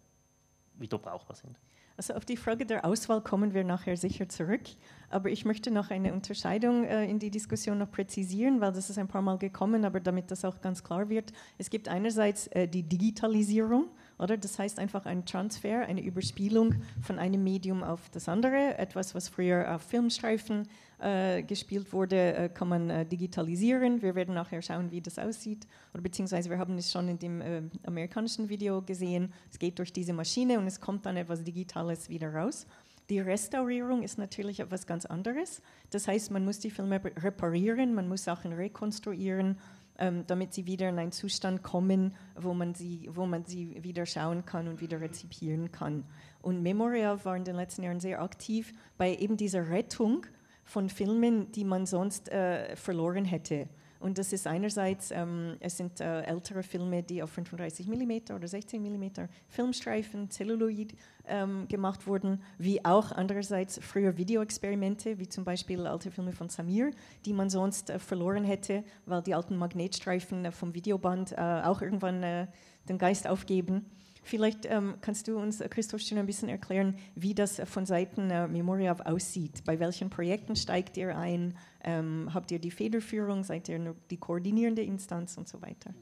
wieder 0.77 0.97
brauchbar 0.97 1.35
sind. 1.35 1.57
Also 1.97 2.13
auf 2.13 2.25
die 2.25 2.35
Frage 2.35 2.65
der 2.65 2.85
Auswahl 2.85 3.21
kommen 3.21 3.53
wir 3.53 3.63
nachher 3.63 3.95
sicher 3.95 4.27
zurück. 4.27 4.61
Aber 5.09 5.29
ich 5.29 5.45
möchte 5.45 5.71
noch 5.71 5.91
eine 5.91 6.13
Unterscheidung 6.13 6.83
äh, 6.83 7.05
in 7.05 7.19
die 7.19 7.31
Diskussion 7.31 7.77
noch 7.77 7.89
präzisieren, 7.89 8.59
weil 8.59 8.73
das 8.73 8.89
ist 8.89 8.97
ein 8.97 9.07
paar 9.07 9.21
Mal 9.21 9.37
gekommen, 9.37 9.85
aber 9.85 10.01
damit 10.01 10.29
das 10.29 10.43
auch 10.43 10.59
ganz 10.59 10.83
klar 10.83 11.07
wird. 11.07 11.31
Es 11.57 11.69
gibt 11.69 11.87
einerseits 11.87 12.47
äh, 12.47 12.67
die 12.67 12.83
Digitalisierung, 12.83 13.87
oder? 14.17 14.37
Das 14.37 14.57
heißt 14.59 14.79
einfach 14.79 15.05
ein 15.05 15.25
Transfer, 15.25 15.85
eine 15.85 16.01
Überspielung 16.01 16.75
von 17.01 17.19
einem 17.19 17.43
Medium 17.43 17.83
auf 17.83 18.09
das 18.09 18.29
andere. 18.29 18.77
Etwas, 18.77 19.15
was 19.15 19.29
früher 19.29 19.75
auf 19.75 19.81
Filmstreifen 19.81 20.67
äh, 20.99 21.43
gespielt 21.43 21.91
wurde, 21.93 22.35
äh, 22.35 22.49
kann 22.49 22.69
man 22.69 22.89
äh, 22.89 23.05
digitalisieren. 23.05 24.01
Wir 24.01 24.15
werden 24.15 24.35
nachher 24.35 24.61
schauen, 24.61 24.91
wie 24.91 25.01
das 25.01 25.19
aussieht. 25.19 25.67
Oder 25.93 26.01
beziehungsweise 26.01 26.49
wir 26.49 26.57
haben 26.57 26.77
es 26.77 26.91
schon 26.91 27.09
in 27.09 27.19
dem 27.19 27.41
äh, 27.41 27.61
amerikanischen 27.85 28.49
Video 28.49 28.81
gesehen. 28.81 29.33
Es 29.51 29.59
geht 29.59 29.77
durch 29.79 29.91
diese 29.91 30.13
Maschine 30.13 30.57
und 30.59 30.67
es 30.67 30.79
kommt 30.79 31.05
dann 31.05 31.17
etwas 31.17 31.43
Digitales 31.43 32.09
wieder 32.09 32.33
raus. 32.33 32.65
Die 33.09 33.19
Restaurierung 33.19 34.01
ist 34.01 34.17
natürlich 34.17 34.59
etwas 34.59 34.87
ganz 34.87 35.05
anderes. 35.05 35.61
Das 35.91 36.07
heißt, 36.07 36.31
man 36.31 36.43
muss 36.43 36.59
die 36.59 36.71
Filme 36.71 36.99
reparieren, 37.03 37.93
man 37.93 38.07
muss 38.07 38.23
Sachen 38.23 38.51
rekonstruieren 38.51 39.59
ähm, 39.97 40.25
damit 40.27 40.53
sie 40.53 40.65
wieder 40.65 40.89
in 40.89 40.99
einen 40.99 41.11
Zustand 41.11 41.63
kommen, 41.63 42.15
wo 42.35 42.53
man, 42.53 42.73
sie, 42.73 43.09
wo 43.13 43.25
man 43.25 43.45
sie 43.45 43.83
wieder 43.83 44.05
schauen 44.05 44.45
kann 44.45 44.67
und 44.67 44.81
wieder 44.81 45.01
rezipieren 45.01 45.71
kann. 45.71 46.03
Und 46.41 46.61
Memorial 46.61 47.23
war 47.25 47.35
in 47.35 47.43
den 47.43 47.55
letzten 47.55 47.83
Jahren 47.83 47.99
sehr 47.99 48.21
aktiv 48.21 48.73
bei 48.97 49.15
eben 49.15 49.37
dieser 49.37 49.69
Rettung 49.69 50.25
von 50.63 50.89
Filmen, 50.89 51.51
die 51.51 51.63
man 51.63 51.85
sonst 51.85 52.29
äh, 52.29 52.75
verloren 52.75 53.25
hätte. 53.25 53.67
Und 54.05 54.19
das 54.19 54.31
ist 54.33 54.45
einerseits, 54.45 55.09
ähm, 55.09 55.57
es 55.61 55.77
sind 55.77 55.99
äh, 55.99 56.21
ältere 56.21 56.61
Filme, 56.61 57.01
die 57.01 57.23
auf 57.23 57.31
35 57.31 57.87
mm 57.87 58.35
oder 58.35 58.47
16 58.47 58.79
mm 58.79 59.27
Filmstreifen, 59.47 60.29
Celluloid 60.29 60.93
ähm, 61.25 61.67
gemacht 61.67 62.05
wurden, 62.05 62.43
wie 62.59 62.85
auch 62.85 63.11
andererseits 63.11 63.79
früher 63.81 64.15
Videoexperimente, 64.15 65.17
wie 65.17 65.27
zum 65.27 65.43
Beispiel 65.43 65.87
alte 65.87 66.11
Filme 66.11 66.33
von 66.33 66.49
Samir, 66.49 66.91
die 67.25 67.33
man 67.33 67.49
sonst 67.49 67.89
äh, 67.89 67.97
verloren 67.97 68.43
hätte, 68.43 68.83
weil 69.07 69.23
die 69.23 69.33
alten 69.33 69.57
Magnetstreifen 69.57 70.45
äh, 70.45 70.51
vom 70.51 70.75
Videoband 70.75 71.31
äh, 71.31 71.63
auch 71.63 71.81
irgendwann 71.81 72.21
äh, 72.21 72.45
den 72.87 72.99
Geist 72.99 73.25
aufgeben. 73.25 73.87
Vielleicht 74.25 74.65
ähm, 74.65 74.95
kannst 75.01 75.27
du 75.27 75.37
uns, 75.37 75.61
äh, 75.61 75.69
Christoph, 75.69 76.01
schon 76.01 76.17
ein 76.17 76.25
bisschen 76.25 76.49
erklären, 76.49 76.95
wie 77.13 77.35
das 77.35 77.61
von 77.65 77.85
Seiten 77.85 78.31
äh, 78.31 78.47
Memoriav 78.47 79.01
aussieht. 79.01 79.63
Bei 79.65 79.79
welchen 79.79 80.09
Projekten 80.09 80.55
steigt 80.55 80.97
ihr 80.97 81.15
ein? 81.15 81.53
Ähm, 81.83 82.31
habt 82.33 82.49
ihr 82.51 82.57
die 82.57 82.71
Federführung? 82.71 83.43
Seid 83.43 83.69
ihr 83.69 83.95
die 84.09 84.17
koordinierende 84.17 84.81
Instanz 84.81 85.37
und 85.37 85.47
so 85.47 85.61
weiter? 85.61 85.93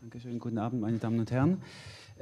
Dankeschön, 0.00 0.38
guten 0.38 0.56
Abend, 0.56 0.80
meine 0.80 0.96
Damen 0.96 1.20
und 1.20 1.30
Herren. 1.30 1.60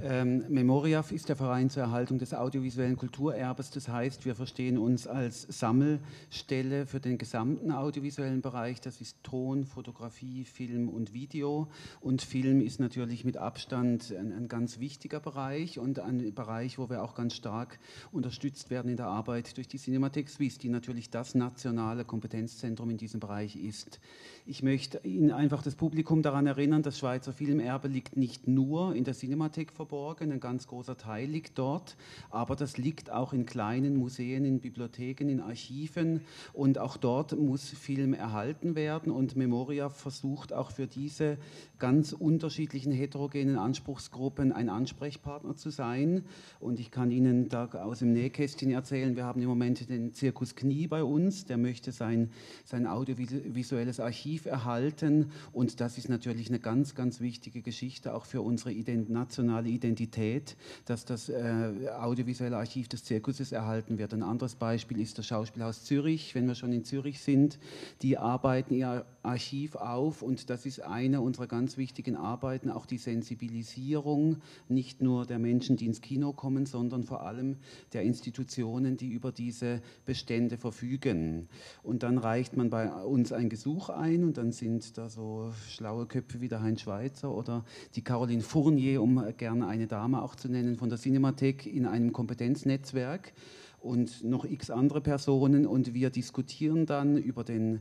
Ähm, 0.02 0.44
Memoriaf 0.48 1.12
ist 1.12 1.28
der 1.28 1.36
Verein 1.36 1.70
zur 1.70 1.84
Erhaltung 1.84 2.18
des 2.18 2.34
audiovisuellen 2.34 2.96
Kulturerbes. 2.96 3.70
Das 3.70 3.88
heißt, 3.88 4.24
wir 4.24 4.34
verstehen 4.34 4.76
uns 4.76 5.06
als 5.06 5.42
Sammelstelle 5.42 6.86
für 6.86 6.98
den 6.98 7.16
gesamten 7.16 7.70
audiovisuellen 7.70 8.42
Bereich. 8.42 8.80
Das 8.80 9.00
ist 9.00 9.22
Ton, 9.22 9.64
Fotografie, 9.64 10.44
Film 10.44 10.88
und 10.88 11.14
Video. 11.14 11.68
Und 12.00 12.22
Film 12.22 12.60
ist 12.60 12.80
natürlich 12.80 13.24
mit 13.24 13.36
Abstand 13.36 14.12
ein, 14.12 14.32
ein 14.32 14.48
ganz 14.48 14.80
wichtiger 14.80 15.20
Bereich 15.20 15.78
und 15.78 16.00
ein 16.00 16.34
Bereich, 16.34 16.76
wo 16.78 16.90
wir 16.90 17.04
auch 17.04 17.14
ganz 17.14 17.34
stark 17.34 17.78
unterstützt 18.10 18.70
werden 18.70 18.90
in 18.90 18.96
der 18.96 19.06
Arbeit 19.06 19.56
durch 19.56 19.68
die 19.68 19.78
Cinemathek 19.78 20.28
Suisse, 20.28 20.58
die 20.58 20.70
natürlich 20.70 21.10
das 21.10 21.36
nationale 21.36 22.04
Kompetenzzentrum 22.04 22.90
in 22.90 22.96
diesem 22.96 23.20
Bereich 23.20 23.54
ist. 23.54 24.00
Ich 24.44 24.62
möchte 24.62 25.00
Ihnen 25.04 25.30
einfach 25.30 25.62
das 25.62 25.76
Publikum 25.76 26.20
daran 26.20 26.46
erinnern, 26.46 26.82
das 26.82 26.98
Schweizer 26.98 27.32
Filmerbe 27.32 27.86
liegt 27.86 28.16
nicht 28.16 28.48
nur 28.48 28.94
in 28.94 29.04
der 29.04 29.14
Cinemathek 29.14 29.72
verborgen, 29.84 30.32
ein 30.32 30.40
ganz 30.40 30.66
großer 30.66 30.96
Teil 30.96 31.28
liegt 31.28 31.58
dort, 31.58 31.96
aber 32.30 32.56
das 32.56 32.78
liegt 32.78 33.10
auch 33.10 33.34
in 33.34 33.44
kleinen 33.44 33.96
Museen, 33.96 34.46
in 34.46 34.60
Bibliotheken, 34.60 35.28
in 35.28 35.40
Archiven. 35.40 36.22
Und 36.54 36.78
auch 36.78 36.96
dort 36.96 37.38
muss 37.38 37.68
Film 37.68 38.14
erhalten 38.14 38.76
werden. 38.76 39.12
Und 39.12 39.36
Memoria 39.36 39.90
versucht 39.90 40.54
auch 40.54 40.70
für 40.70 40.86
diese 40.86 41.36
ganz 41.78 42.12
unterschiedlichen 42.12 42.92
heterogenen 42.92 43.58
Anspruchsgruppen 43.58 44.52
ein 44.52 44.70
Ansprechpartner 44.70 45.54
zu 45.54 45.68
sein. 45.68 46.24
Und 46.60 46.80
ich 46.80 46.90
kann 46.90 47.10
Ihnen 47.10 47.50
da 47.50 47.66
aus 47.66 47.98
dem 47.98 48.12
Nähkästchen 48.12 48.70
erzählen, 48.70 49.16
wir 49.16 49.24
haben 49.24 49.42
im 49.42 49.48
Moment 49.48 49.90
den 49.90 50.14
Zirkus 50.14 50.54
Knie 50.54 50.86
bei 50.86 51.04
uns, 51.04 51.44
der 51.44 51.58
möchte 51.58 51.92
sein, 51.92 52.30
sein 52.64 52.86
audiovisuelles 52.86 54.00
Archiv 54.00 54.46
erhalten. 54.46 55.30
Und 55.52 55.80
das 55.80 55.98
ist 55.98 56.08
natürlich 56.08 56.48
eine 56.48 56.58
ganz, 56.58 56.94
ganz 56.94 57.20
wichtige 57.20 57.60
Geschichte 57.60 58.14
auch 58.14 58.24
für 58.24 58.40
unsere 58.40 58.72
nationale 59.08 59.73
Identität, 59.74 60.56
dass 60.84 61.04
das 61.04 61.28
äh, 61.28 61.88
audiovisuelle 61.98 62.56
Archiv 62.56 62.88
des 62.88 63.04
Zirkuses 63.04 63.52
erhalten 63.52 63.98
wird. 63.98 64.14
Ein 64.14 64.22
anderes 64.22 64.54
Beispiel 64.54 65.00
ist 65.00 65.18
das 65.18 65.26
Schauspielhaus 65.26 65.84
Zürich, 65.84 66.34
wenn 66.34 66.46
wir 66.46 66.54
schon 66.54 66.72
in 66.72 66.84
Zürich 66.84 67.20
sind, 67.20 67.58
die 68.02 68.18
arbeiten 68.18 68.74
ihr 68.74 69.04
Archiv 69.22 69.74
auf 69.74 70.22
und 70.22 70.50
das 70.50 70.66
ist 70.66 70.80
eine 70.80 71.20
unserer 71.20 71.46
ganz 71.46 71.76
wichtigen 71.76 72.16
Arbeiten, 72.16 72.70
auch 72.70 72.86
die 72.86 72.98
Sensibilisierung 72.98 74.36
nicht 74.68 75.00
nur 75.00 75.24
der 75.26 75.38
Menschen, 75.38 75.76
die 75.76 75.86
ins 75.86 76.00
Kino 76.00 76.32
kommen, 76.32 76.66
sondern 76.66 77.04
vor 77.04 77.22
allem 77.26 77.56
der 77.92 78.02
Institutionen, 78.02 78.96
die 78.96 79.08
über 79.08 79.32
diese 79.32 79.80
Bestände 80.04 80.58
verfügen. 80.58 81.48
Und 81.82 82.02
dann 82.02 82.18
reicht 82.18 82.56
man 82.56 82.70
bei 82.70 82.92
uns 82.92 83.32
ein 83.32 83.48
Gesuch 83.48 83.88
ein 83.88 84.24
und 84.24 84.36
dann 84.36 84.52
sind 84.52 84.96
da 84.98 85.08
so 85.08 85.52
schlaue 85.70 86.06
Köpfe 86.06 86.40
wie 86.40 86.48
der 86.48 86.62
Heinz 86.62 86.82
Schweizer 86.82 87.34
oder 87.34 87.64
die 87.94 88.02
Caroline 88.02 88.42
Fournier, 88.42 89.02
um 89.02 89.24
gerne 89.36 89.63
eine 89.66 89.86
Dame 89.86 90.22
auch 90.22 90.34
zu 90.34 90.48
nennen, 90.48 90.76
von 90.76 90.88
der 90.88 90.98
Cinemathek 90.98 91.66
in 91.66 91.86
einem 91.86 92.12
Kompetenznetzwerk 92.12 93.32
und 93.80 94.24
noch 94.24 94.44
x 94.44 94.70
andere 94.70 95.00
Personen. 95.00 95.66
Und 95.66 95.94
wir 95.94 96.10
diskutieren 96.10 96.86
dann 96.86 97.16
über 97.16 97.44
den 97.44 97.80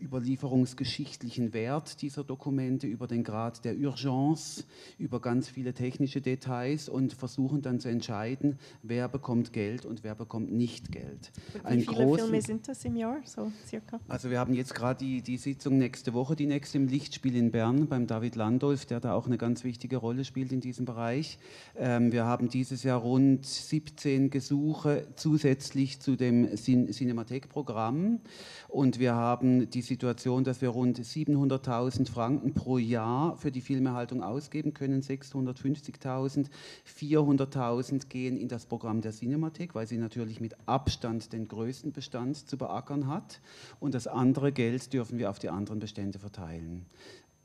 überlieferungsgeschichtlichen 0.00 1.52
Wert 1.52 2.02
dieser 2.02 2.24
Dokumente, 2.24 2.86
über 2.86 3.06
den 3.06 3.24
Grad 3.24 3.64
der 3.64 3.76
Urgence, 3.76 4.64
über 4.98 5.20
ganz 5.20 5.48
viele 5.48 5.74
technische 5.74 6.20
Details 6.20 6.88
und 6.88 7.12
versuchen 7.12 7.62
dann 7.62 7.80
zu 7.80 7.88
entscheiden, 7.88 8.58
wer 8.82 9.08
bekommt 9.08 9.52
Geld 9.52 9.84
und 9.84 10.04
wer 10.04 10.14
bekommt 10.14 10.52
nicht 10.52 10.92
Geld. 10.92 11.32
Und 11.64 11.70
wie 11.70 11.82
viele 11.82 11.86
großen, 11.86 12.26
Filme 12.26 12.42
sind 12.42 12.68
das 12.68 12.84
im 12.84 12.96
Jahr, 12.96 13.20
so 13.24 13.50
circa? 13.66 14.00
Also 14.08 14.30
wir 14.30 14.38
haben 14.38 14.54
jetzt 14.54 14.74
gerade 14.74 15.04
die, 15.04 15.22
die 15.22 15.36
Sitzung 15.36 15.78
nächste 15.78 16.14
Woche, 16.14 16.36
die 16.36 16.46
nächste 16.46 16.78
im 16.78 16.88
Lichtspiel 16.88 17.34
in 17.36 17.50
Bern 17.50 17.88
beim 17.88 18.06
David 18.06 18.36
Landolf, 18.36 18.86
der 18.86 19.00
da 19.00 19.14
auch 19.14 19.26
eine 19.26 19.38
ganz 19.38 19.64
wichtige 19.64 19.96
Rolle 19.96 20.24
spielt 20.24 20.52
in 20.52 20.60
diesem 20.60 20.84
Bereich. 20.84 21.38
Ähm, 21.76 22.12
wir 22.12 22.24
haben 22.24 22.48
dieses 22.48 22.82
Jahr 22.82 23.00
rund 23.00 23.44
17 23.44 24.30
Gesuche 24.30 25.08
zusätzlich 25.16 26.00
zu 26.00 26.16
dem 26.16 26.56
Cin 26.56 26.88
Cinemathek-Programm 26.88 28.20
und 28.68 28.98
wir 28.98 29.14
haben 29.14 29.37
die 29.42 29.82
Situation, 29.82 30.44
dass 30.44 30.60
wir 30.60 30.70
rund 30.70 30.98
700.000 30.98 32.10
Franken 32.10 32.54
pro 32.54 32.78
Jahr 32.78 33.36
für 33.36 33.50
die 33.50 33.60
Filmerhaltung 33.60 34.22
ausgeben 34.22 34.74
können, 34.74 35.02
650.000. 35.02 36.46
400.000 36.86 38.08
gehen 38.08 38.36
in 38.36 38.48
das 38.48 38.66
Programm 38.66 39.00
der 39.00 39.12
Cinemathek, 39.12 39.74
weil 39.74 39.86
sie 39.86 39.98
natürlich 39.98 40.40
mit 40.40 40.56
Abstand 40.66 41.32
den 41.32 41.48
größten 41.48 41.92
Bestand 41.92 42.36
zu 42.36 42.56
beackern 42.56 43.06
hat. 43.06 43.40
Und 43.80 43.94
das 43.94 44.06
andere 44.06 44.52
Geld 44.52 44.92
dürfen 44.92 45.18
wir 45.18 45.30
auf 45.30 45.38
die 45.38 45.50
anderen 45.50 45.78
Bestände 45.78 46.18
verteilen. 46.18 46.86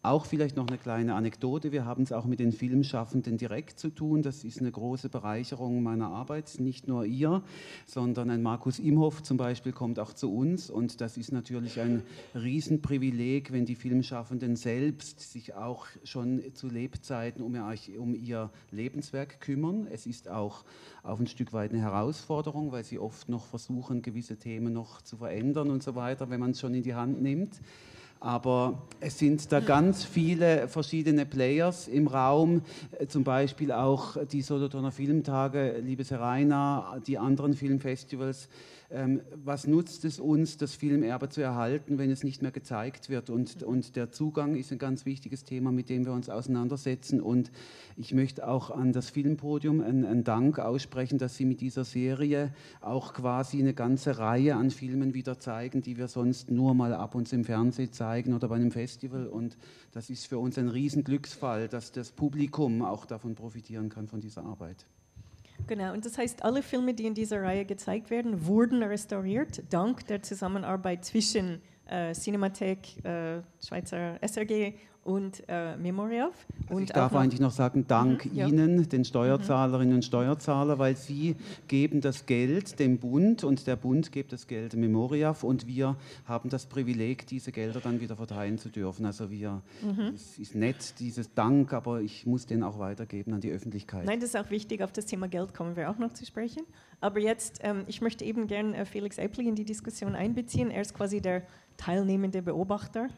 Auch 0.06 0.26
vielleicht 0.26 0.58
noch 0.58 0.68
eine 0.68 0.78
kleine 0.78 1.16
Anekdote. 1.16 1.72
Wir 1.72 1.86
haben 1.86 2.04
es 2.04 2.12
auch 2.12 2.26
mit 2.26 2.42
den 2.42 2.52
Filmschaffenden 2.52 3.38
direkt 3.38 3.80
zu 3.80 3.90
tun. 3.90 4.22
Das 4.22 4.44
ist 4.44 4.60
eine 4.60 4.70
große 4.70 5.08
Bereicherung 5.08 5.82
meiner 5.82 6.10
Arbeit. 6.10 6.60
Nicht 6.60 6.90
nur 6.90 7.06
ihr, 7.06 7.42
sondern 7.86 8.30
ein 8.30 8.44
Markus 8.44 8.80
Imhoff 8.80 9.24
zum 9.24 9.38
Beispiel 9.38 9.72
kommt 9.72 10.00
auch 10.00 10.12
zu 10.12 10.36
uns. 10.36 10.70
Und 10.70 11.00
das 11.00 11.16
ist 11.16 11.32
natürlich 11.32 11.80
ein 11.80 12.04
Riesenprivileg, 12.36 13.54
wenn 13.54 13.66
die 13.66 13.76
Filmschaffenden 13.76 14.58
selbst 14.58 15.22
sich 15.22 15.54
auch 15.54 15.88
schon 16.04 16.44
zu 16.54 16.68
Lebzeiten 16.68 17.42
um 17.42 17.56
ihr, 17.56 17.74
um 17.98 18.14
ihr 18.14 18.50
Lebenswerk 18.72 19.40
kümmern. 19.40 19.88
Es 19.90 20.06
ist 20.06 20.28
auch 20.28 20.66
auf 21.04 21.22
ein 21.22 21.28
Stück 21.28 21.54
weit 21.54 21.72
eine 21.72 21.82
Herausforderung, 21.82 22.74
weil 22.74 22.84
sie 22.84 23.00
oft 23.00 23.30
noch 23.30 23.46
versuchen, 23.46 24.02
gewisse 24.02 24.36
Themen 24.36 24.74
noch 24.74 25.02
zu 25.02 25.16
verändern 25.16 25.70
und 25.70 25.82
so 25.82 25.96
weiter, 25.96 26.30
wenn 26.30 26.42
man 26.42 26.52
es 26.52 26.60
schon 26.60 26.74
in 26.74 26.84
die 26.84 26.94
Hand 26.94 27.22
nimmt. 27.22 27.62
Aber 28.24 28.82
es 29.02 29.20
sind 29.20 29.52
da 29.52 29.60
ganz 29.60 30.06
viele 30.06 30.70
verschiedene 30.70 31.26
Players 31.26 31.90
im 31.90 32.08
Raum, 32.08 32.62
äh, 32.98 33.06
zum 33.06 33.26
Beispiel 33.26 33.74
auch 33.74 34.16
die 34.32 34.42
Solothurner 34.42 34.94
Filmtage, 34.94 35.80
liebes 35.84 36.10
Herr 36.10 36.22
Rainer, 36.22 37.02
die 37.06 37.18
anderen 37.18 37.54
Filmfestivals 37.54 38.48
ähm, 38.94 39.22
was 39.44 39.66
nutzt 39.68 40.06
es 40.06 40.20
uns, 40.20 40.58
das 40.58 40.76
Filmerbe 40.76 41.28
zu 41.28 41.42
erhalten, 41.42 41.98
wenn 41.98 42.12
es 42.12 42.24
nicht 42.24 42.42
mehr 42.42 42.52
gezeigt 42.52 43.10
wird? 43.10 43.30
Und, 43.30 43.62
Mhm. 43.62 43.68
und 43.68 43.96
der 43.96 44.12
Zugang 44.12 44.56
ist 44.56 44.72
ein 44.72 44.78
ganz 44.78 45.06
wichtiges 45.06 45.44
Thema, 45.44 45.72
mit 45.72 45.90
dem 45.90 46.06
wir 46.06 46.14
uns 46.14 46.30
auseinandersetzen. 46.30 47.20
Und 47.20 47.52
ich 47.98 48.14
möchte 48.14 48.48
auch 48.48 48.70
an 48.70 48.94
das 48.94 49.10
Filmpodium 49.10 49.82
einen, 49.82 50.06
einen 50.06 50.24
Dank 50.24 50.60
aussprechen, 50.60 51.18
dass 51.18 51.36
Sie 51.36 51.46
mit 51.46 51.60
dieser 51.60 51.84
Serie 51.84 52.54
auch 52.82 53.14
quasi 53.14 53.60
eine 53.60 53.74
ganze 53.74 54.20
Reihe 54.20 54.56
an 54.56 54.70
Filmen 54.70 55.14
wieder 55.14 55.40
zeigen, 55.40 55.82
die 55.82 55.98
wir 55.98 56.08
sonst 56.08 56.52
nur 56.52 56.74
mal 56.76 56.94
ab 56.94 57.16
und 57.16 57.28
zu 57.28 57.34
im 57.34 57.46
Fernsehen 57.46 57.92
zeigen 57.92 58.34
oder 58.34 58.48
bei 58.48 58.56
einem 58.56 58.72
Festival. 58.72 59.28
Und 59.28 59.58
das 59.92 60.12
ist 60.12 60.28
für 60.28 60.38
uns 60.38 60.58
ein 60.58 60.70
Riesenglücksfall, 60.70 61.68
dass 61.68 61.92
das 61.92 62.12
Publikum 62.12 62.84
auch 62.84 63.06
davon 63.06 63.34
profitieren 63.34 63.90
kann, 63.90 64.08
von 64.08 64.22
dieser 64.22 64.44
Arbeit. 64.44 64.86
Genau, 65.68 65.94
und 65.94 66.06
das 66.06 66.18
heißt, 66.18 66.44
alle 66.44 66.62
Filme, 66.62 66.94
die 66.94 67.06
in 67.06 67.14
dieser 67.14 67.42
Reihe 67.42 67.66
gezeigt 67.66 68.10
werden, 68.10 68.46
wurden 68.46 68.84
restauriert, 68.84 69.64
dank 69.70 70.06
der 70.08 70.22
Zusammenarbeit 70.22 71.06
zwischen 71.06 71.62
äh, 71.88 72.14
Cinemathek, 72.14 73.04
äh, 73.06 73.42
Schweizer 73.66 74.18
SRG 74.22 74.74
und 75.04 75.44
äh, 75.48 75.76
Memoriaf. 75.76 76.34
Also 76.64 76.76
und 76.76 76.84
ich 76.84 76.92
darf 76.92 77.14
eigentlich 77.16 77.42
noch 77.42 77.52
sagen, 77.52 77.86
Dank 77.88 78.26
Mhm, 78.26 78.36
ja. 78.36 78.48
Ihnen, 78.48 78.88
den 78.88 79.04
Steuerzahlerinnen 79.04 79.96
und 79.96 80.06
Steuerzahler, 80.06 80.80
weil 80.80 80.96
Sie 80.96 81.36
geben 81.68 82.00
das 82.02 82.26
Geld 82.26 82.80
dem 82.80 82.98
Bund 82.98 83.44
und 83.44 83.68
der 83.68 83.76
Bund 83.76 84.12
gibt 84.12 84.32
das 84.32 84.48
Geld 84.48 84.76
Memoriaf 84.76 85.44
und 85.44 85.68
wir 85.68 85.98
haben 86.26 86.50
das 86.50 86.66
Privileg, 86.66 87.28
diese 87.28 87.52
Gelder 87.52 87.82
dann 87.82 88.00
wieder 88.00 88.16
verteilen 88.16 88.58
zu 88.58 88.70
dürfen. 88.70 89.06
Also 89.06 89.30
wir, 89.30 89.62
Mhm. 89.82 90.14
es 90.16 90.38
ist 90.40 90.56
nett, 90.56 91.00
dieses 91.00 91.34
Dank, 91.34 91.74
aber 91.74 92.02
ich 92.02 92.26
muss 92.26 92.46
den 92.46 92.64
auch 92.64 92.80
weitergeben 92.80 93.34
an 93.34 93.42
die 93.42 93.52
Öffentlichkeit. 93.52 94.06
Nein, 94.06 94.20
das 94.20 94.30
ist 94.30 94.38
auch 94.38 94.50
wichtig, 94.52 94.82
auf 94.84 94.92
das 94.94 95.06
Thema 95.06 95.28
Geld 95.28 95.54
kommen 95.54 95.76
wir 95.76 95.90
auch 95.90 95.98
noch 95.98 96.14
zu 96.14 96.26
sprechen. 96.26 96.64
Aber 97.02 97.20
jetzt, 97.20 97.60
ähm, 97.64 97.84
ich 97.88 98.02
möchte 98.02 98.24
eben 98.24 98.48
gern 98.48 98.74
äh, 98.74 98.86
Felix 98.86 99.18
Eppli 99.18 99.48
in 99.50 99.56
die 99.56 99.66
Diskussion 99.66 100.16
einbeziehen. 100.16 100.72
Er 100.72 100.82
ist 100.82 100.94
quasi 100.94 101.20
der 101.20 101.44
teilnehmende 101.76 102.42
Beobachter. 102.42 103.10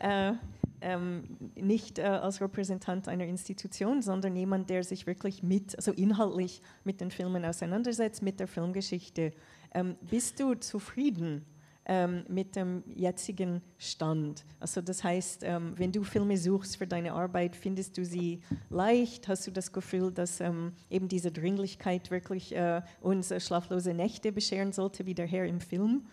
Äh, 0.00 0.32
ähm, 0.80 1.24
nicht 1.54 1.98
äh, 1.98 2.02
als 2.02 2.40
Repräsentant 2.40 3.08
einer 3.08 3.24
Institution, 3.24 4.02
sondern 4.02 4.36
jemand, 4.36 4.70
der 4.70 4.84
sich 4.84 5.06
wirklich 5.06 5.42
mit, 5.42 5.76
also 5.76 5.92
inhaltlich 5.92 6.62
mit 6.84 7.00
den 7.00 7.10
Filmen 7.10 7.44
auseinandersetzt, 7.44 8.22
mit 8.22 8.40
der 8.40 8.48
Filmgeschichte. 8.48 9.32
Ähm, 9.74 9.96
bist 10.08 10.40
du 10.40 10.54
zufrieden 10.54 11.44
ähm, 11.86 12.24
mit 12.28 12.54
dem 12.54 12.84
jetzigen 12.94 13.62
Stand? 13.78 14.44
Also 14.60 14.80
das 14.80 15.02
heißt, 15.02 15.42
ähm, 15.44 15.72
wenn 15.76 15.90
du 15.90 16.04
Filme 16.04 16.36
suchst 16.36 16.76
für 16.76 16.86
deine 16.86 17.12
Arbeit, 17.12 17.56
findest 17.56 17.96
du 17.98 18.04
sie 18.04 18.42
leicht? 18.70 19.28
Hast 19.28 19.46
du 19.46 19.50
das 19.50 19.72
Gefühl, 19.72 20.12
dass 20.12 20.40
ähm, 20.40 20.72
eben 20.90 21.08
diese 21.08 21.32
Dringlichkeit 21.32 22.10
wirklich 22.10 22.54
äh, 22.54 22.82
uns 23.00 23.30
äh, 23.30 23.40
schlaflose 23.40 23.94
Nächte 23.94 24.32
bescheren 24.32 24.72
sollte, 24.72 25.06
wie 25.06 25.14
der 25.14 25.26
Herr 25.26 25.46
im 25.46 25.60
Film? 25.60 26.06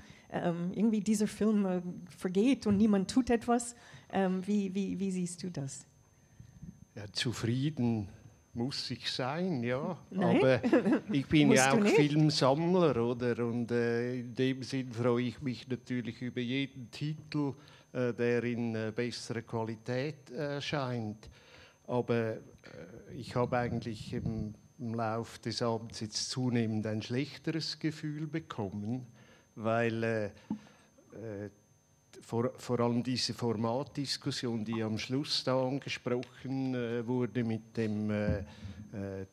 Ähm, 0.43 0.71
irgendwie 0.73 0.99
dieser 0.99 1.27
Film 1.27 1.65
äh, 1.65 1.81
vergeht 2.17 2.67
und 2.67 2.77
niemand 2.77 3.09
tut 3.09 3.29
etwas. 3.29 3.75
Ähm, 4.11 4.45
wie, 4.45 4.73
wie, 4.75 4.99
wie 4.99 5.11
siehst 5.11 5.43
du 5.43 5.49
das? 5.49 5.85
Ja, 6.95 7.05
zufrieden 7.11 8.09
muss 8.53 8.89
ich 8.89 9.11
sein, 9.11 9.63
ja. 9.63 9.97
Nein. 10.09 10.37
Aber 10.37 10.61
ich 11.11 11.25
bin 11.27 11.51
ja 11.53 11.73
auch. 11.73 11.85
Filmsammler, 11.85 12.95
oder? 12.97 13.45
Und 13.45 13.71
äh, 13.71 14.19
in 14.19 14.33
dem 14.33 14.63
Sinn 14.63 14.91
freue 14.91 15.23
ich 15.23 15.41
mich 15.41 15.67
natürlich 15.67 16.21
über 16.21 16.41
jeden 16.41 16.89
Titel, 16.89 17.53
äh, 17.91 18.13
der 18.13 18.43
in 18.43 18.75
äh, 18.75 18.91
besserer 18.95 19.41
Qualität 19.41 20.31
erscheint. 20.31 21.29
Aber 21.87 22.15
äh, 22.15 22.39
ich 23.15 23.35
habe 23.35 23.57
eigentlich 23.57 24.13
im, 24.13 24.55
im 24.79 24.93
Lauf 24.93 25.39
des 25.39 25.61
Abends 25.61 25.99
jetzt 25.99 26.29
zunehmend 26.29 26.87
ein 26.87 27.01
schlechteres 27.01 27.79
Gefühl 27.79 28.27
bekommen, 28.27 29.05
weil 29.55 30.03
äh, 30.03 30.25
äh, 30.25 30.31
vor, 32.21 32.51
vor 32.57 32.79
allem 32.79 33.03
diese 33.03 33.33
Formatdiskussion, 33.33 34.63
die 34.65 34.83
am 34.83 34.97
Schluss 34.97 35.43
da 35.43 35.61
angesprochen 35.61 36.73
äh, 36.73 37.05
wurde 37.05 37.43
mit 37.43 37.75
dem 37.77 38.09
äh, 38.09 38.39
äh, 38.39 38.45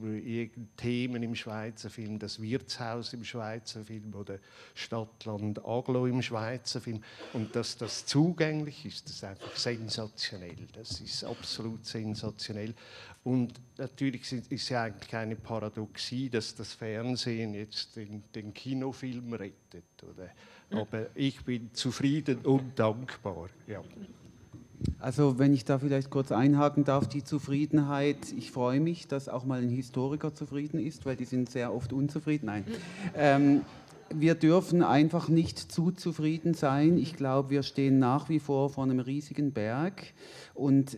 Themen 0.76 1.22
im 1.22 1.36
Schweizer 1.36 1.90
Film, 1.90 2.18
das 2.18 2.42
Wirtshaus 2.42 3.14
im 3.14 3.24
Schweizer 3.24 3.84
Film 3.84 4.14
oder 4.16 4.40
Stadtland 4.74 5.64
Aglo 5.64 6.08
im 6.08 6.22
Schweizer 6.22 6.82
Film. 6.82 7.04
Und 7.34 7.56
dass 7.56 7.78
das 7.78 8.06
zugänglich 8.06 8.86
ist, 8.86 9.06
das 9.06 9.16
ist 9.16 9.24
einfach 9.24 9.56
sensationell, 9.56 10.68
das 10.74 11.02
ist 11.02 11.24
absolut 11.24 11.86
sensationell. 11.86 12.74
Und 13.24 13.54
natürlich 13.78 14.32
ist 14.32 14.70
ja 14.70 14.84
eigentlich 14.84 15.16
eine 15.16 15.36
Paradoxie, 15.36 16.30
dass 16.30 16.56
das 16.56 16.74
Fernsehen 16.74 17.54
jetzt 17.54 17.96
den, 17.96 18.24
den 18.34 18.54
Kinofilm 18.54 19.34
rettet, 19.34 20.04
oder? 20.04 20.30
aber 20.72 21.08
ich 21.16 21.44
bin 21.46 21.74
zufrieden 21.74 22.40
und 22.40 22.78
dankbar, 22.78 23.50
ja. 23.68 23.82
Also 25.00 25.40
wenn 25.40 25.54
ich 25.54 25.66
da 25.66 25.80
vielleicht 25.80 26.10
kurz 26.10 26.32
einhaken 26.32 26.84
darf, 26.84 27.08
die 27.08 27.24
Zufriedenheit, 27.24 28.32
ich 28.38 28.52
freue 28.52 28.80
mich, 28.80 29.08
dass 29.08 29.30
auch 29.30 29.46
mal 29.46 29.62
ein 29.62 29.70
Historiker 29.70 30.34
zufrieden 30.34 30.80
ist, 30.80 31.06
weil 31.06 31.16
die 31.16 31.26
sind 31.26 31.50
sehr 31.50 31.74
oft 31.74 31.94
unzufrieden. 31.94 32.46
Nein. 32.48 32.64
Ähm, 33.16 33.62
wir 34.14 34.36
dürfen 34.36 34.84
einfach 34.84 35.28
nicht 35.28 35.60
zu 35.60 35.92
zufrieden 35.92 36.54
sein. 36.54 36.98
Ich 36.98 37.16
glaube, 37.16 37.50
wir 37.50 37.64
stehen 37.64 38.00
nach 38.00 38.30
wie 38.30 38.40
vor 38.40 38.70
vor 38.70 38.84
einem 38.84 39.00
riesigen 39.00 39.52
Berg 39.52 40.14
und 40.54 40.98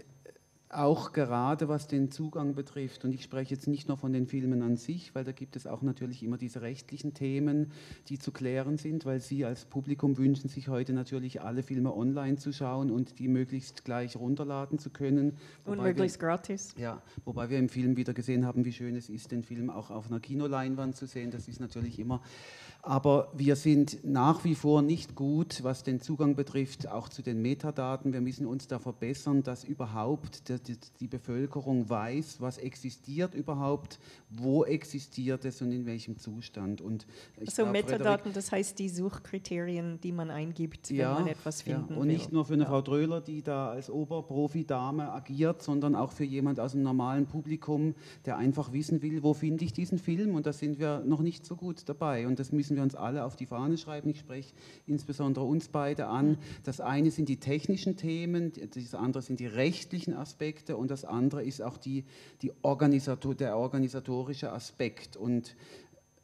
auch 0.72 1.14
gerade 1.14 1.68
was 1.68 1.88
den 1.88 2.12
Zugang 2.12 2.54
betrifft, 2.54 3.04
und 3.04 3.12
ich 3.12 3.24
spreche 3.24 3.56
jetzt 3.56 3.68
nicht 3.68 3.88
nur 3.88 3.98
von 3.98 4.14
den 4.14 4.28
Filmen 4.28 4.62
an 4.62 4.76
sich, 4.78 5.16
weil 5.16 5.24
da 5.24 5.32
gibt 5.32 5.56
es 5.56 5.66
auch 5.66 5.82
natürlich 5.82 6.22
immer 6.22 6.38
diese 6.38 6.62
rechtlichen 6.62 7.16
Themen, 7.16 7.72
die 8.08 8.20
zu 8.20 8.32
klären 8.32 8.78
sind, 8.78 9.04
weil 9.06 9.20
Sie 9.20 9.46
als 9.46 9.66
Publikum 9.66 10.18
wünschen 10.20 10.48
sich 10.48 10.68
heute 10.68 10.94
natürlich 10.94 11.42
alle 11.42 11.64
Filme 11.64 11.96
online 11.96 12.38
zu 12.38 12.54
schauen 12.54 12.92
und 12.92 13.18
die 13.18 13.28
möglichst 13.28 13.84
gleich 13.84 14.16
runterladen 14.16 14.78
zu 14.78 14.92
können. 14.92 15.32
Und 15.32 15.38
Wobei 15.66 15.78
wir- 15.78 15.84
möglichst 15.86 16.20
gratis. 16.20 16.76
ja, 16.78 17.02
wobei 17.26 17.50
wir 17.50 17.58
im 17.58 17.70
Film 17.70 17.98
wieder 17.98 18.14
gesehen 18.14 18.46
haben, 18.46 18.64
wie 18.64 18.74
schön 18.74 18.96
es 18.96 19.10
ist, 19.10 19.32
den 19.32 19.44
Film 19.44 19.72
auch 19.72 19.90
auf 19.90 20.08
einer 20.12 20.20
Kinoleinwand 20.20 20.96
zu 20.96 21.08
sehen. 21.08 21.32
Das 21.32 21.48
ist 21.48 21.60
natürlich 21.60 21.98
immer. 21.98 22.22
Aber 22.82 23.30
wir 23.36 23.58
sind 23.58 24.00
nach 24.06 24.46
wie 24.46 24.56
vor 24.56 24.82
nicht 24.82 25.14
gut, 25.14 25.64
was 25.64 25.84
den 25.84 26.00
Zugang 26.00 26.36
betrifft, 26.36 26.88
auch 26.88 27.10
zu 27.10 27.22
den 27.22 27.42
Metadaten. 27.42 28.14
Wir 28.14 28.22
müssen 28.22 28.46
uns 28.48 28.68
da 28.68 28.80
verbessern, 28.80 29.44
dass 29.44 29.66
überhaupt 29.66 30.44
die, 31.02 31.08
Bevölkerung 31.08 31.90
weiß, 31.90 32.38
was 32.40 32.58
existiert 32.58 33.36
überhaupt, 33.36 34.00
wo 34.30 34.64
existiert 34.64 35.44
es 35.44 35.62
und 35.62 35.74
in 35.74 35.86
welchem 35.86 36.18
Zustand. 36.18 36.80
Und 36.80 37.06
Also 37.40 37.64
glaub, 37.64 37.76
Frederik- 37.76 37.92
Metadaten, 37.92 38.34
das 38.34 38.52
heißt 38.52 38.80
die 38.80 38.88
Suchkriterien, 38.88 40.00
die 40.02 40.14
man 40.14 40.30
eingibt, 40.32 40.90
wenn 40.90 40.98
man 41.00 41.28
etwas 41.28 41.62
finden 41.64 41.94
ja. 41.94 41.96
Und 41.98 42.08
will. 42.08 42.14
nicht 42.14 42.32
nur 42.32 42.46
für 42.46 42.54
eine 42.54 42.64
Ja. 42.64 42.70
Frau 42.70 42.82
Dröhler, 42.82 43.20
die 43.20 43.42
da 43.42 43.70
als 43.72 43.90
Oberprofi-Dame 43.90 45.12
agiert, 45.12 45.62
sondern 45.64 45.96
auch 45.96 46.12
für 46.14 46.24
jemand 46.24 46.60
aus 46.62 46.72
dem 46.72 46.84
normalen 46.84 47.26
Publikum, 47.26 47.94
der 48.26 48.38
einfach 48.38 48.72
wissen 48.72 49.02
will, 49.02 49.22
wo 49.22 49.34
finde 49.34 49.66
ich 49.66 49.74
diesen 49.74 49.98
Film 49.98 50.36
und 50.36 50.46
da 50.46 50.54
sind 50.54 50.80
wir 50.80 51.00
noch 51.06 51.22
nicht 51.22 51.46
so 51.46 51.58
gut 51.58 51.84
dabei 51.88 52.26
und 52.26 52.40
das 52.40 52.52
müssen 52.54 52.69
wir 52.76 52.84
uns 52.84 52.96
alle 52.96 53.26
auf 53.26 53.36
die 53.36 53.46
Fahne 53.46 53.78
schreiben. 53.78 54.10
Ich 54.10 54.20
spreche 54.20 54.54
insbesondere 54.88 55.46
uns 55.46 55.70
beide 55.70 56.08
an. 56.08 56.38
Das 56.64 56.82
eine 56.82 57.12
sind 57.12 57.30
die 57.30 57.38
technischen 57.38 57.98
Themen, 57.98 58.52
das 58.74 58.96
andere 58.96 59.22
sind 59.22 59.40
die 59.40 59.48
rechtlichen 59.48 60.14
Aspekte 60.14 60.78
und 60.78 60.92
das 60.92 61.06
andere 61.06 61.44
ist 61.44 61.62
auch 61.62 61.78
die, 61.78 62.04
die 62.42 62.52
Organisator, 62.62 63.36
der 63.36 63.58
organisatorische 63.58 64.52
Aspekt 64.52 65.18
und 65.18 65.56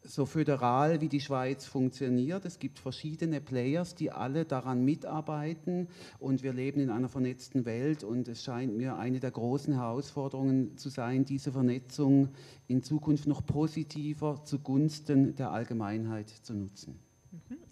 so 0.08 0.26
föderal 0.26 1.02
wie 1.02 1.10
die 1.10 1.20
Schweiz 1.20 1.66
funktioniert. 1.66 2.46
Es 2.46 2.60
gibt 2.60 2.80
verschiedene 2.80 3.42
Players, 3.42 3.96
die 3.96 4.12
alle 4.12 4.46
daran 4.46 4.84
mitarbeiten 4.84 5.88
und 6.20 6.44
wir 6.44 6.54
leben 6.54 6.80
in 6.80 6.90
einer 6.90 7.10
vernetzten 7.10 7.66
Welt 7.66 8.04
und 8.04 8.28
es 8.28 8.44
scheint 8.44 8.78
mir 8.78 8.98
eine 8.98 9.20
der 9.20 9.32
großen 9.32 9.74
Herausforderungen 9.74 10.78
zu 10.78 10.90
sein, 10.90 11.26
diese 11.26 11.52
Vernetzung 11.52 12.30
in 12.68 12.84
Zukunft 12.84 13.28
noch 13.28 13.46
positiver 13.46 14.44
zugunsten 14.44 15.36
der 15.36 15.52
Allgemeinheit 15.52 16.30
zu 16.30 16.54
nutzen. 16.54 17.00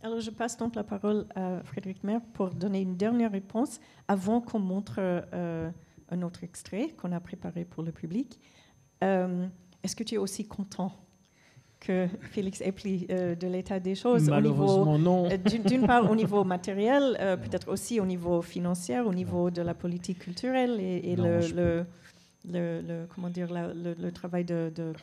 Alors, 0.02 0.20
je 0.20 0.32
passe 0.32 0.58
donc 0.58 0.76
la 0.76 0.84
parole 0.84 1.26
à 1.36 1.64
Frédéric 1.64 2.04
Mer 2.04 2.22
pour 2.34 2.50
donner 2.50 2.82
une 2.82 2.98
dernière 2.98 3.32
réponse 3.32 3.80
avant 4.08 4.42
qu'on 4.42 4.60
montre 4.60 4.96
euh, 5.00 5.72
un 6.10 6.22
autre 6.22 6.44
extrait 6.44 6.90
qu'on 6.98 7.14
a 7.14 7.22
préparé 7.22 7.64
pour 7.64 7.84
le 7.84 7.94
public. 7.94 8.40
Euh, 9.04 9.48
Est-ce 9.82 9.96
que 9.96 10.04
tu 10.04 10.16
es 10.16 10.18
aussi 10.18 10.46
content 10.46 10.92
que 11.86 12.08
Félix 12.32 12.62
Epli 12.62 13.06
euh, 13.10 13.36
de 13.36 13.48
l'état 13.48 13.80
des 13.80 13.94
choses 13.96 14.30
au 14.30 14.36
niveau, 14.42 14.56
Malheureusement, 14.56 14.98
non. 15.00 15.26
euh, 15.32 15.38
d'une- 15.38 15.86
part 15.86 16.10
au 16.10 16.16
niveau 16.16 16.44
matériel, 16.56 17.18
euh, 17.20 17.36
peut-être 17.38 17.70
aussi 17.72 18.00
au 18.00 18.06
niveau 18.06 18.42
financier, 18.42 19.00
au 19.02 19.14
niveau 19.14 19.50
de 19.52 19.62
la 19.62 19.74
politique 19.74 20.20
culturelle 20.20 20.78
et, 20.80 21.12
et 21.12 21.16
Non, 21.18 21.24
le, 21.26 21.42
je- 21.42 21.56
le, 21.56 21.86
le- 22.52 22.82
le- 22.82 23.06
comment 23.14 23.30
dire, 23.30 23.52
la- 23.52 23.74
le, 23.74 23.96
le 24.00 24.12
travail 24.12 24.46
de, 24.46 24.72
de 24.74 24.94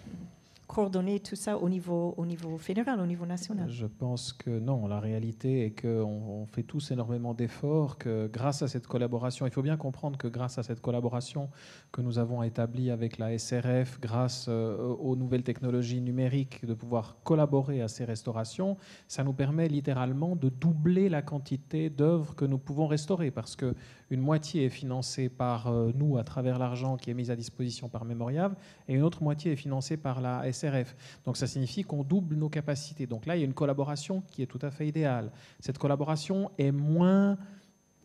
coordonner 0.71 1.19
tout 1.19 1.35
ça 1.35 1.59
au 1.59 1.69
niveau, 1.69 2.15
au 2.17 2.25
niveau 2.25 2.57
fédéral, 2.57 3.01
au 3.01 3.07
niveau 3.07 3.27
national. 3.27 3.69
Je 3.69 3.87
pense 3.87 4.33
que 4.33 4.51
non, 4.51 4.87
la 4.87 5.01
réalité 5.01 5.65
est 5.65 5.83
qu'on 5.83 6.43
on 6.43 6.47
fait 6.47 6.63
tous 6.63 6.93
énormément 6.93 7.35
d'efforts, 7.35 7.99
que 7.99 8.31
grâce 8.33 8.63
à 8.63 8.69
cette 8.69 8.87
collaboration, 8.87 9.47
il 9.47 9.53
faut 9.53 9.63
bien 9.63 9.77
comprendre 9.77 10.17
que 10.17 10.29
grâce 10.29 10.59
à 10.59 10.63
cette 10.63 10.81
collaboration 10.81 11.51
que 11.91 12.03
nous 12.03 12.21
avons 12.21 12.45
établie 12.45 12.93
avec 12.93 13.19
la 13.19 13.37
SRF, 13.37 13.99
grâce 14.01 14.47
euh, 14.49 14.77
aux 15.01 15.17
nouvelles 15.17 15.43
technologies 15.43 16.01
numériques, 16.01 16.65
de 16.65 16.75
pouvoir 16.75 17.17
collaborer 17.25 17.83
à 17.83 17.89
ces 17.89 18.05
restaurations, 18.05 18.77
ça 19.09 19.25
nous 19.25 19.33
permet 19.33 19.67
littéralement 19.67 20.37
de 20.37 20.51
doubler 20.51 21.09
la 21.09 21.21
quantité 21.21 21.91
d'œuvres 21.91 22.37
que 22.37 22.45
nous 22.45 22.59
pouvons 22.59 22.87
restaurer, 22.87 23.33
parce 23.33 23.57
que 23.57 23.75
une 24.11 24.21
moitié 24.21 24.67
est 24.67 24.71
financée 24.71 25.29
par 25.29 25.69
euh, 25.69 25.93
nous 25.95 26.19
à 26.19 26.25
travers 26.25 26.59
l'argent 26.59 26.97
qui 26.97 27.11
est 27.11 27.15
mis 27.15 27.31
à 27.31 27.37
disposition 27.37 27.89
par 27.89 28.05
Memorial, 28.05 28.55
et 28.89 28.95
une 28.95 29.03
autre 29.03 29.23
moitié 29.23 29.53
est 29.53 29.57
financée 29.57 29.97
par 29.97 30.21
la 30.21 30.51
SRF. 30.53 30.97
Donc 31.25 31.37
ça 31.37 31.47
signifie 31.47 31.85
qu'on 31.85 32.03
double 32.03 32.35
nos 32.35 32.49
capacités. 32.49 33.07
Donc 33.07 33.27
là, 33.27 33.37
il 33.37 33.41
y 33.41 33.43
a 33.43 33.47
une 33.47 33.55
collaboration 33.55 34.23
qui 34.31 34.43
est 34.43 34.47
tout 34.47 34.59
à 34.63 34.71
fait 34.71 34.89
idéale. 34.89 35.31
Cette 35.61 35.79
collaboration 35.79 36.51
est 36.59 36.73
moins 36.73 37.39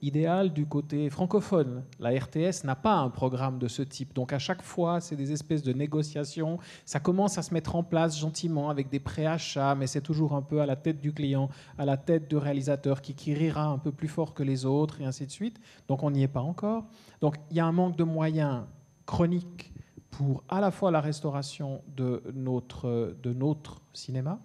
idéale 0.02 0.54
du 0.54 0.66
côté 0.66 1.10
francophone. 1.10 1.84
La 2.00 2.10
RTS 2.12 2.64
n'a 2.64 2.76
pas 2.76 2.96
un 2.96 3.10
programme 3.10 3.60
de 3.60 3.68
ce 3.68 3.82
type. 3.82 4.14
Donc 4.14 4.34
à 4.34 4.40
chaque 4.40 4.62
fois, 4.62 5.02
c'est 5.02 5.16
des 5.16 5.32
espèces 5.32 5.64
de 5.64 5.74
négociations. 5.74 6.60
Ça 6.86 7.00
commence 7.00 7.38
à 7.38 7.42
se 7.42 7.54
mettre 7.54 7.76
en 7.76 7.84
place 7.84 8.20
gentiment 8.20 8.70
avec 8.70 8.90
des 8.90 9.00
préachats, 9.00 9.76
mais 9.76 9.88
c'est 9.88 10.02
toujours 10.02 10.34
un 10.34 10.42
peu 10.42 10.62
à 10.62 10.66
la 10.66 10.76
tête 10.76 11.02
du 11.02 11.14
client, 11.14 11.50
à 11.78 11.86
la 11.86 11.98
tête 11.98 12.30
du 12.30 12.38
réalisateur 12.38 13.02
qui, 13.02 13.16
qui 13.16 13.34
rira 13.34 13.66
un 13.66 13.78
peu 13.78 13.92
plus 13.92 14.08
fort 14.08 14.34
que 14.34 14.44
les 14.44 14.66
autres 14.66 15.02
et 15.02 15.06
ainsi 15.06 15.26
de 15.26 15.32
suite. 15.32 15.60
Donc 15.88 16.04
on 16.04 16.12
n'y 16.12 16.24
est 16.24 16.28
pas 16.28 16.42
encore. 16.42 16.86
Donc 17.22 17.36
il 17.50 17.58
y 17.58 17.60
a 17.60 17.66
un 17.66 17.72
manque 17.72 17.96
de 17.96 18.04
moyens 18.04 18.64
chroniques 19.06 19.74
pour 20.12 20.44
à 20.48 20.62
la 20.62 20.72
fois 20.72 20.92
la 20.92 21.02
restauration 21.02 21.82
de 21.96 22.24
notre 22.34 23.82
cinéma 23.94 24.40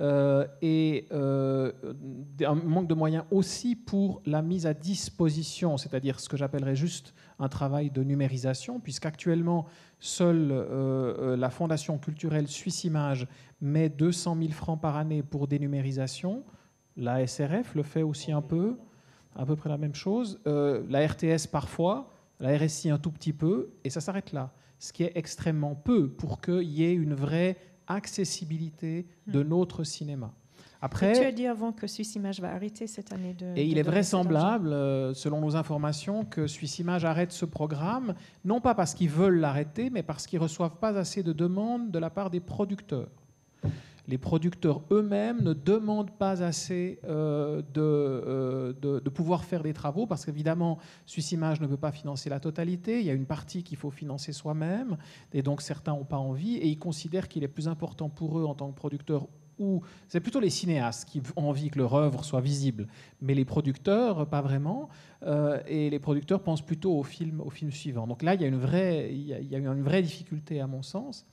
euh, 0.00 0.46
et 0.62 1.06
euh, 1.12 1.72
un 2.42 2.54
manque 2.54 2.88
de 2.88 2.94
moyens 2.94 3.24
aussi 3.30 3.76
pour 3.76 4.22
la 4.24 4.40
mise 4.40 4.66
à 4.66 4.72
disposition, 4.72 5.76
c'est-à-dire 5.76 6.20
ce 6.20 6.28
que 6.30 6.38
j'appellerais 6.38 6.74
juste 6.74 7.12
un 7.38 7.48
travail 7.48 7.90
de 7.90 8.02
numérisation, 8.02 8.80
puisqu'actuellement, 8.80 9.66
seule 9.98 10.48
euh, 10.52 11.36
la 11.36 11.50
Fondation 11.50 11.98
culturelle 11.98 12.48
Suisse 12.48 12.84
Image 12.84 13.28
met 13.60 13.90
200 13.90 14.38
000 14.40 14.52
francs 14.52 14.80
par 14.80 14.96
année 14.96 15.22
pour 15.22 15.46
des 15.46 15.58
numérisations. 15.58 16.44
La 16.96 17.26
SRF 17.26 17.74
le 17.74 17.82
fait 17.82 18.02
aussi 18.02 18.32
un 18.32 18.42
peu, 18.42 18.78
à 19.36 19.44
peu 19.44 19.54
près 19.54 19.68
la 19.68 19.78
même 19.78 19.94
chose. 19.94 20.40
La 20.46 21.06
RTS 21.06 21.46
parfois, 21.52 22.10
la 22.40 22.56
RSI 22.56 22.90
un 22.90 22.98
tout 22.98 23.12
petit 23.12 23.34
peu, 23.34 23.70
et 23.84 23.90
ça 23.90 24.00
s'arrête 24.00 24.32
là. 24.32 24.52
Ce 24.78 24.94
qui 24.94 25.04
est 25.04 25.12
extrêmement 25.14 25.74
peu 25.74 26.08
pour 26.08 26.40
qu'il 26.40 26.62
y 26.62 26.84
ait 26.84 26.94
une 26.94 27.14
vraie 27.14 27.58
accessibilité 27.90 29.06
de 29.26 29.42
notre 29.42 29.84
cinéma. 29.84 30.32
Après, 30.82 31.12
Tu 31.12 31.20
as 31.20 31.32
dit 31.32 31.46
avant 31.46 31.72
que 31.72 31.86
Suisse 31.86 32.14
Image 32.14 32.40
va 32.40 32.52
arrêter 32.52 32.86
cette 32.86 33.12
année 33.12 33.34
de. 33.34 33.52
et 33.54 33.66
il 33.66 33.76
est 33.76 33.82
vraisemblable, 33.82 34.72
euh, 34.72 35.12
selon 35.12 35.40
nos 35.42 35.54
informations, 35.54 36.24
que 36.24 36.46
Suisse 36.46 36.78
Image 36.78 37.04
arrête 37.04 37.32
ce 37.32 37.44
programme, 37.44 38.14
non 38.46 38.62
pas 38.62 38.74
parce 38.74 38.94
qu'ils 38.94 39.10
veulent 39.10 39.40
l'arrêter, 39.40 39.90
mais 39.90 40.02
parce 40.02 40.26
qu'ils 40.26 40.38
ne 40.38 40.44
reçoivent 40.44 40.76
pas 40.76 40.96
assez 40.96 41.22
de 41.22 41.34
demandes 41.34 41.90
de 41.90 41.98
la 41.98 42.08
part 42.08 42.30
des 42.30 42.40
producteurs. 42.40 43.10
Les 44.10 44.18
producteurs 44.18 44.82
eux-mêmes 44.90 45.40
ne 45.40 45.52
demandent 45.52 46.10
pas 46.10 46.42
assez 46.42 46.98
euh, 47.04 47.62
de, 47.72 47.80
euh, 47.80 48.72
de, 48.72 48.98
de 48.98 49.08
pouvoir 49.08 49.44
faire 49.44 49.62
des 49.62 49.72
travaux, 49.72 50.04
parce 50.04 50.26
qu'évidemment, 50.26 50.78
Suisse 51.06 51.30
Image 51.30 51.60
ne 51.60 51.68
peut 51.68 51.76
pas 51.76 51.92
financer 51.92 52.28
la 52.28 52.40
totalité, 52.40 52.98
il 52.98 53.06
y 53.06 53.10
a 53.10 53.12
une 53.12 53.24
partie 53.24 53.62
qu'il 53.62 53.78
faut 53.78 53.92
financer 53.92 54.32
soi-même, 54.32 54.96
et 55.32 55.42
donc 55.42 55.62
certains 55.62 55.92
n'ont 55.92 56.04
pas 56.04 56.18
envie, 56.18 56.56
et 56.56 56.66
ils 56.66 56.78
considèrent 56.78 57.28
qu'il 57.28 57.44
est 57.44 57.48
plus 57.48 57.68
important 57.68 58.08
pour 58.08 58.36
eux 58.40 58.44
en 58.44 58.56
tant 58.56 58.68
que 58.72 58.74
producteurs 58.76 59.28
ou 59.60 59.82
c'est 60.08 60.20
plutôt 60.20 60.40
les 60.40 60.50
cinéastes 60.50 61.08
qui 61.08 61.22
ont 61.36 61.48
envie 61.48 61.70
que 61.70 61.78
leur 61.78 61.94
œuvre 61.94 62.24
soit 62.24 62.40
visible, 62.40 62.88
mais 63.20 63.34
les 63.34 63.44
producteurs, 63.44 64.26
pas 64.26 64.40
vraiment. 64.40 64.88
Euh, 65.22 65.60
et 65.68 65.90
les 65.90 65.98
producteurs 65.98 66.42
pensent 66.42 66.64
plutôt 66.64 66.98
au 66.98 67.02
film, 67.02 67.42
suivant. 67.70 68.06
Donc 68.06 68.22
là, 68.22 68.34
il 68.34 68.40
y 68.40 68.44
a 68.44 68.48
une 68.48 68.60
il 69.10 69.26
y 69.26 69.54
a, 69.54 69.58
une 69.58 69.82
vraie 69.82 70.02
difficulté 70.02 70.60
à 70.60 70.66
mon 70.66 70.82
sens. 70.82 71.26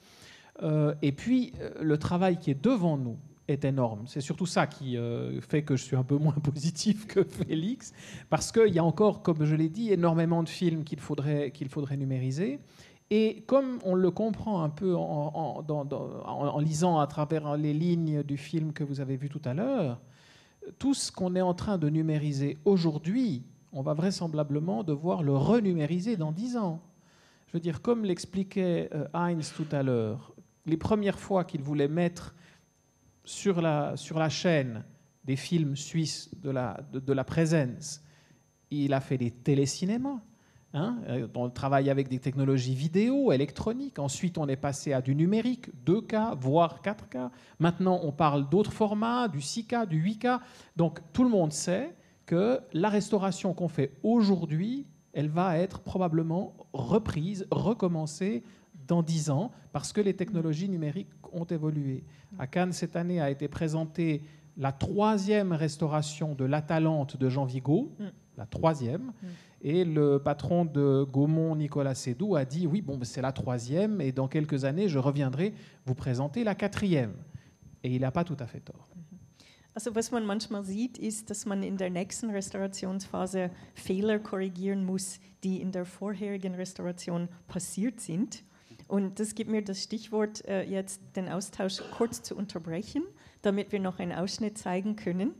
Euh, 0.63 0.93
et 1.01 1.11
puis, 1.11 1.53
euh, 1.59 1.71
le 1.81 1.97
travail 1.97 2.37
qui 2.37 2.51
est 2.51 2.61
devant 2.61 2.97
nous 2.97 3.17
est 3.47 3.63
énorme. 3.63 4.03
C'est 4.07 4.21
surtout 4.21 4.45
ça 4.45 4.67
qui 4.67 4.97
euh, 4.97 5.39
fait 5.41 5.63
que 5.63 5.75
je 5.75 5.83
suis 5.83 5.95
un 5.95 6.03
peu 6.03 6.17
moins 6.17 6.33
positif 6.33 7.07
que 7.07 7.23
Félix, 7.23 7.93
parce 8.29 8.51
qu'il 8.51 8.73
y 8.73 8.79
a 8.79 8.83
encore, 8.83 9.21
comme 9.21 9.45
je 9.45 9.55
l'ai 9.55 9.69
dit, 9.69 9.91
énormément 9.91 10.43
de 10.43 10.49
films 10.49 10.83
qu'il 10.83 10.99
faudrait, 10.99 11.51
qu'il 11.51 11.69
faudrait 11.69 11.97
numériser. 11.97 12.59
Et 13.09 13.43
comme 13.47 13.79
on 13.85 13.95
le 13.95 14.11
comprend 14.11 14.63
un 14.63 14.69
peu 14.69 14.93
en, 14.93 16.59
lisant 16.59 16.99
à 16.99 17.07
travers 17.07 17.55
les 17.55 17.73
lignes 17.73 18.21
du 18.21 18.35
film 18.35 18.73
que 18.73 18.83
vous 18.83 18.99
avez 18.99 19.15
vu 19.15 19.29
tout 19.29 19.39
à 19.45 19.53
l'heure, 19.53 20.01
tout 20.77 20.93
ce 20.93 21.09
qu'on 21.09 21.33
est 21.37 21.41
en 21.41 21.53
train 21.53 21.77
de 21.77 21.87
numériser 21.87 22.57
aujourd'hui, 22.65 23.43
on 23.71 23.81
va 23.81 23.93
vraisemblablement 23.93 24.83
devoir 24.83 25.23
le 25.23 25.37
renumériser 25.37 26.17
dans 26.17 26.33
dix 26.33 26.57
ans. 26.57 26.81
Je 27.47 27.53
veux 27.53 27.61
dire, 27.61 27.81
comme 27.81 28.03
l'expliquait 28.03 28.89
Heinz 29.13 29.53
tout 29.55 29.67
à 29.71 29.83
l'heure, 29.83 30.33
les 30.67 30.77
premières 30.77 31.19
fois 31.19 31.45
qu'il 31.45 31.61
voulait 31.61 31.87
mettre 31.87 32.35
sur 33.23 33.61
la, 33.61 33.97
sur 33.97 34.19
la 34.19 34.29
chaîne 34.29 34.83
des 35.23 35.35
films 35.35 35.75
suisses 35.75 36.29
de 36.41 36.49
la, 36.49 36.79
de, 36.91 37.13
la 37.13 37.23
présence, 37.23 38.01
il 38.69 38.93
a 38.93 39.01
fait 39.01 39.17
des 39.17 39.31
télécinémas. 39.31 40.21
Hein, 40.73 40.99
euh, 41.07 41.27
on 41.35 41.49
travaille 41.49 41.89
avec 41.89 42.09
des 42.09 42.19
technologies 42.19 42.75
vidéo, 42.75 43.31
électroniques. 43.31 43.99
Ensuite, 43.99 44.37
on 44.37 44.47
est 44.47 44.57
passé 44.57 44.93
à 44.93 45.01
du 45.01 45.15
numérique, 45.15 45.69
2K, 45.85 46.37
voire 46.37 46.81
4K. 46.81 47.29
Maintenant, 47.59 47.99
on 48.03 48.11
parle 48.11 48.47
d'autres 48.49 48.73
formats, 48.73 49.27
du 49.27 49.39
6K, 49.39 49.87
du 49.87 50.01
8K. 50.01 50.39
Donc, 50.75 50.99
tout 51.13 51.23
le 51.23 51.29
monde 51.29 51.53
sait 51.53 51.95
que 52.25 52.59
la 52.73 52.89
restauration 52.89 53.53
qu'on 53.53 53.69
fait 53.69 53.93
aujourd'hui, 54.03 54.85
elle 55.13 55.29
va 55.29 55.57
être 55.57 55.79
probablement 55.79 56.55
reprise, 56.73 57.47
recommencée 57.49 58.43
dans 58.87 59.03
10 59.03 59.29
ans, 59.29 59.51
parce 59.71 59.93
que 59.93 60.01
les 60.01 60.13
technologies 60.15 60.69
numériques 60.69 61.09
ont 61.33 61.45
évolué. 61.45 62.03
À 62.39 62.47
Cannes, 62.47 62.73
cette 62.73 62.95
année, 62.95 63.19
a 63.21 63.29
été 63.29 63.47
présentée 63.47 64.21
la 64.57 64.71
troisième 64.71 65.51
restauration 65.51 66.33
de 66.33 66.45
l'Atalante 66.45 67.17
de 67.17 67.29
Jean 67.29 67.45
Vigo, 67.45 67.93
Mm. 67.99 68.05
la 68.37 68.45
troisième. 68.45 69.13
Et 69.61 69.83
le 69.85 70.19
patron 70.19 70.65
de 70.65 71.03
Gaumont, 71.11 71.55
Nicolas 71.55 71.95
Sédou, 71.95 72.35
a 72.35 72.45
dit 72.45 72.67
oui, 72.67 72.81
bon, 72.81 72.99
c'est 73.03 73.21
la 73.21 73.31
troisième, 73.31 74.01
et 74.01 74.11
dans 74.11 74.27
quelques 74.27 74.65
années, 74.65 74.87
je 74.87 74.99
reviendrai 74.99 75.53
vous 75.85 75.95
présenter 75.95 76.43
la 76.43 76.55
quatrième. 76.55 77.13
Et 77.83 77.95
il 77.95 78.01
n'a 78.01 78.11
pas 78.11 78.23
tout 78.23 78.37
à 78.39 78.45
fait 78.47 78.59
tort. 78.59 78.87
Also 79.75 79.91
was 79.93 80.09
man 80.11 80.25
manchmal 80.25 80.65
sieht, 80.65 80.97
ist, 80.97 81.29
dass 81.29 81.45
man 81.45 81.61
in 81.61 81.77
der 81.77 81.91
nächsten 81.91 82.31
Restaurationsphase 82.31 83.51
Fehler 83.75 84.17
korrigieren 84.17 84.83
muss, 84.83 85.19
die 85.43 85.61
in 85.61 85.71
der 85.71 85.85
vorherigen 85.85 86.55
Restauration 86.55 87.27
passiert 87.47 87.99
sind. 87.99 88.43
Und 88.87 89.19
das 89.19 89.35
gibt 89.35 89.49
mir 89.49 89.63
das 89.63 89.83
Stichwort, 89.83 90.45
äh, 90.45 90.63
jetzt 90.63 91.01
den 91.15 91.29
Austausch 91.29 91.81
kurz 91.97 92.21
zu 92.23 92.35
unterbrechen, 92.35 93.03
damit 93.41 93.71
wir 93.71 93.79
noch 93.79 93.99
einen 93.99 94.13
Ausschnitt 94.13 94.57
zeigen 94.57 94.95
können. 94.95 95.33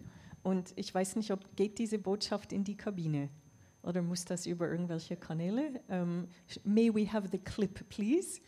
Und 0.43 0.73
ich 0.75 0.93
weiß 0.93 1.15
nicht, 1.15 1.31
ob 1.31 1.55
geht 1.55 1.77
diese 1.77 1.97
Botschaft 1.99 2.51
in 2.51 2.63
die 2.63 2.75
Kabine 2.75 3.29
oder 3.88 4.01
muss 4.01 4.25
das 4.25 4.45
über 4.45 4.69
irgendwelche 4.69 5.15
Kanäle? 5.15 5.79
Ähm, 5.89 6.27
may 6.63 6.93
we 6.93 7.12
have 7.12 7.29
the 7.31 7.38
clip, 7.38 7.88
please? 7.89 8.41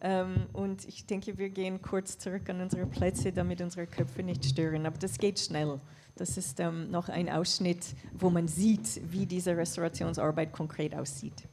Ähm, 0.00 0.46
und 0.52 0.88
ich 0.88 1.06
denke, 1.06 1.36
wir 1.36 1.50
gehen 1.50 1.80
kurz 1.82 2.18
zurück 2.18 2.48
an 2.48 2.60
unsere 2.60 2.86
Plätze, 2.86 3.32
damit 3.32 3.60
unsere 3.60 3.86
Köpfe 3.86 4.22
nicht 4.22 4.44
stören. 4.44 4.86
Aber 4.86 4.98
das 4.98 5.18
geht 5.18 5.38
schnell. 5.38 5.78
Das 6.16 6.36
ist 6.36 6.58
ähm, 6.58 6.90
noch 6.90 7.08
ein 7.08 7.28
Ausschnitt, 7.28 7.94
wo 8.12 8.30
man 8.30 8.48
sieht, 8.48 9.00
wie 9.12 9.26
diese 9.26 9.56
Restaurationsarbeit 9.56 10.52
konkret 10.52 10.94
aussieht. 10.94 11.46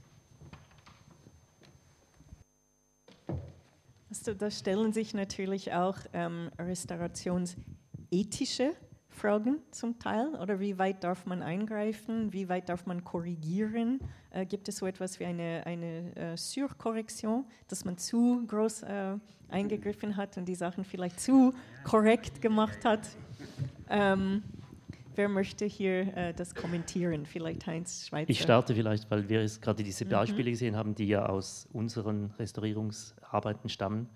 Da 4.37 4.49
stellen 4.49 4.91
sich 4.91 5.13
natürlich 5.13 5.73
auch 5.73 5.97
ähm, 6.13 6.49
restaurationsethische 6.57 8.71
Fragen 9.09 9.59
zum 9.71 9.99
Teil. 9.99 10.35
Oder 10.35 10.59
wie 10.59 10.79
weit 10.79 11.03
darf 11.03 11.25
man 11.25 11.43
eingreifen? 11.43 12.33
Wie 12.33 12.49
weit 12.49 12.69
darf 12.69 12.85
man 12.85 13.03
korrigieren? 13.03 13.99
Äh, 14.31 14.45
gibt 14.45 14.69
es 14.69 14.77
so 14.77 14.87
etwas 14.87 15.19
wie 15.19 15.25
eine, 15.25 15.63
eine 15.65 16.15
äh, 16.15 16.37
Surkorrektion, 16.37 17.45
dass 17.67 17.85
man 17.85 17.97
zu 17.97 18.45
groß 18.47 18.83
äh, 18.83 19.17
eingegriffen 19.49 20.15
hat 20.15 20.37
und 20.37 20.45
die 20.45 20.55
Sachen 20.55 20.83
vielleicht 20.83 21.19
zu 21.19 21.53
korrekt 21.83 22.41
gemacht 22.41 22.85
hat? 22.85 23.01
Ähm, 23.89 24.43
wer 25.19 25.27
möchte 25.27 25.65
hier 25.65 26.15
äh, 26.15 26.33
das 26.33 26.55
kommentieren? 26.55 27.25
Vielleicht 27.25 27.67
Heinz 27.67 28.07
Schweizer. 28.07 28.29
Ich 28.29 28.41
starte 28.41 28.73
vielleicht, 28.73 29.11
weil 29.11 29.27
wir 29.27 29.45
gerade 29.61 29.83
diese 29.83 30.05
Beispiele 30.05 30.49
mhm. 30.49 30.53
gesehen 30.53 30.75
haben, 30.77 30.95
die 30.95 31.09
ja 31.09 31.25
aus 31.25 31.67
unseren 31.73 32.31
Restaurierungsarbeiten 32.39 33.69
stammen. 33.69 34.07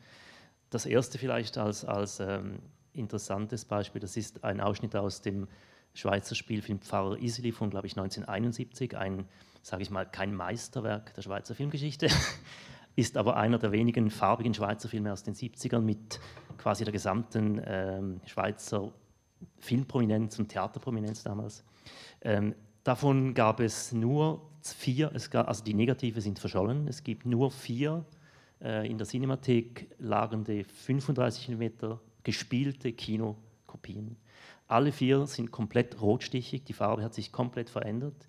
Das 0.69 0.85
erste 0.85 1.17
vielleicht 1.17 1.57
als, 1.57 1.83
als 1.83 2.21
ähm, 2.21 2.59
interessantes 2.93 3.65
Beispiel, 3.65 3.99
das 3.99 4.15
ist 4.15 4.45
ein 4.45 4.61
Ausschnitt 4.61 4.95
aus 4.95 5.21
dem 5.21 5.49
Schweizer 5.93 6.35
Spielfilm 6.35 6.79
Pfarrer 6.79 7.17
Iseli 7.19 7.51
von, 7.51 7.69
glaube 7.69 7.87
ich, 7.87 7.97
1971. 7.97 8.97
Ein, 8.97 9.25
sage 9.61 9.83
ich 9.83 9.91
mal, 9.91 10.05
kein 10.05 10.33
Meisterwerk 10.33 11.13
der 11.15 11.21
Schweizer 11.21 11.53
Filmgeschichte, 11.53 12.07
ist 12.95 13.17
aber 13.17 13.35
einer 13.35 13.59
der 13.59 13.73
wenigen 13.73 14.09
farbigen 14.09 14.53
Schweizer 14.53 14.87
Filme 14.87 15.11
aus 15.11 15.23
den 15.23 15.33
70ern 15.33 15.81
mit 15.81 16.21
quasi 16.57 16.85
der 16.85 16.93
gesamten 16.93 17.61
ähm, 17.65 18.21
Schweizer 18.25 18.93
Filmprominenz 19.59 20.39
und 20.39 20.49
Theaterprominenz 20.49 21.23
damals. 21.23 21.63
Ähm, 22.21 22.55
davon 22.83 23.33
gab 23.33 23.59
es 23.59 23.91
nur 23.91 24.41
vier, 24.61 25.11
es 25.13 25.29
gab, 25.29 25.47
also 25.47 25.63
die 25.63 25.73
Negative 25.73 26.21
sind 26.21 26.39
verschollen, 26.39 26.87
es 26.87 27.03
gibt 27.03 27.25
nur 27.25 27.51
vier 27.51 28.05
äh, 28.61 28.89
in 28.89 28.97
der 28.97 29.07
Cinemathek 29.07 29.89
lagernde 29.99 30.63
35 30.63 31.49
mm 31.49 31.97
gespielte 32.23 32.93
Kinokopien. 32.93 34.15
Alle 34.67 34.91
vier 34.91 35.27
sind 35.27 35.51
komplett 35.51 36.01
rotstichig, 36.01 36.63
die 36.63 36.73
Farbe 36.73 37.03
hat 37.03 37.13
sich 37.13 37.31
komplett 37.31 37.69
verändert. 37.69 38.27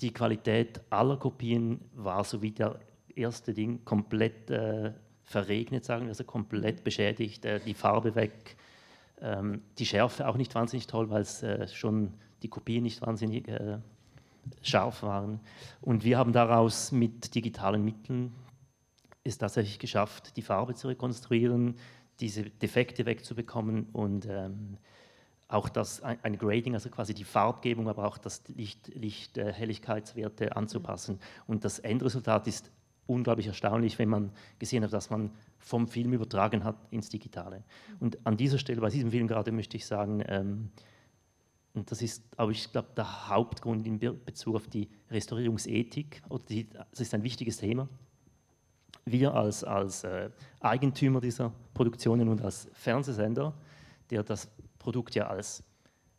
Die 0.00 0.12
Qualität 0.12 0.80
aller 0.90 1.16
Kopien 1.16 1.80
war 1.94 2.24
so 2.24 2.42
wie 2.42 2.52
der 2.52 2.78
erste 3.14 3.54
Ding 3.54 3.84
komplett 3.84 4.50
äh, 4.50 4.92
verregnet, 5.24 5.84
sagen 5.84 6.04
wir, 6.04 6.10
also 6.10 6.24
komplett 6.24 6.84
beschädigt, 6.84 7.44
äh, 7.44 7.60
die 7.60 7.74
Farbe 7.74 8.14
weg, 8.14 8.56
ähm, 9.22 9.62
die 9.78 9.86
Schärfe 9.86 10.28
auch 10.28 10.36
nicht 10.36 10.54
wahnsinnig 10.54 10.86
toll, 10.86 11.10
weil 11.10 11.22
es 11.22 11.42
äh, 11.42 11.68
schon 11.68 12.14
die 12.42 12.48
Kopien 12.48 12.82
nicht 12.82 13.02
wahnsinnig 13.02 13.48
äh, 13.48 13.78
scharf 14.62 15.02
waren. 15.02 15.40
Und 15.80 16.04
wir 16.04 16.18
haben 16.18 16.32
daraus 16.32 16.92
mit 16.92 17.34
digitalen 17.34 17.84
Mitteln 17.84 18.32
es 19.22 19.38
tatsächlich 19.38 19.78
geschafft, 19.78 20.36
die 20.36 20.42
Farbe 20.42 20.74
zu 20.74 20.88
rekonstruieren, 20.88 21.76
diese 22.20 22.44
Defekte 22.44 23.06
wegzubekommen 23.06 23.86
und 23.92 24.26
ähm, 24.26 24.78
auch 25.48 25.68
das 25.68 26.02
ein 26.02 26.38
Grading, 26.38 26.74
also 26.74 26.90
quasi 26.90 27.12
die 27.12 27.24
Farbgebung, 27.24 27.88
aber 27.88 28.06
auch 28.06 28.18
das 28.18 28.42
Licht, 28.48 28.88
Licht 28.94 29.36
äh, 29.36 29.52
Helligkeitswerte 29.52 30.56
anzupassen. 30.56 31.18
Und 31.46 31.64
das 31.64 31.80
Endresultat 31.80 32.46
ist 32.46 32.70
unglaublich 33.10 33.46
erstaunlich, 33.46 33.98
wenn 33.98 34.08
man 34.08 34.30
gesehen 34.58 34.84
hat, 34.84 34.92
dass 34.92 35.10
man 35.10 35.30
vom 35.58 35.88
Film 35.88 36.12
übertragen 36.12 36.64
hat 36.64 36.76
ins 36.90 37.08
Digitale. 37.08 37.64
Und 37.98 38.24
an 38.24 38.36
dieser 38.36 38.58
Stelle, 38.58 38.80
bei 38.80 38.88
diesem 38.88 39.10
Film 39.10 39.26
gerade, 39.26 39.52
möchte 39.52 39.76
ich 39.76 39.86
sagen, 39.86 40.22
ähm, 40.26 40.70
und 41.74 41.90
das 41.90 42.02
ist, 42.02 42.24
aber 42.36 42.50
ich 42.50 42.70
glaube, 42.72 42.88
der 42.96 43.28
Hauptgrund 43.28 43.86
in 43.86 43.98
Bezug 43.98 44.56
auf 44.56 44.66
die 44.66 44.88
Restaurierungsethik, 45.10 46.22
oder 46.28 46.42
die, 46.44 46.68
das 46.68 47.00
ist 47.00 47.14
ein 47.14 47.22
wichtiges 47.22 47.58
Thema. 47.58 47.88
Wir 49.04 49.34
als, 49.34 49.62
als 49.64 50.04
äh, 50.04 50.30
Eigentümer 50.60 51.20
dieser 51.20 51.52
Produktionen 51.74 52.28
und 52.28 52.42
als 52.42 52.68
Fernsehsender, 52.72 53.54
der 54.10 54.24
das 54.24 54.50
Produkt 54.78 55.14
ja 55.14 55.28
als 55.28 55.62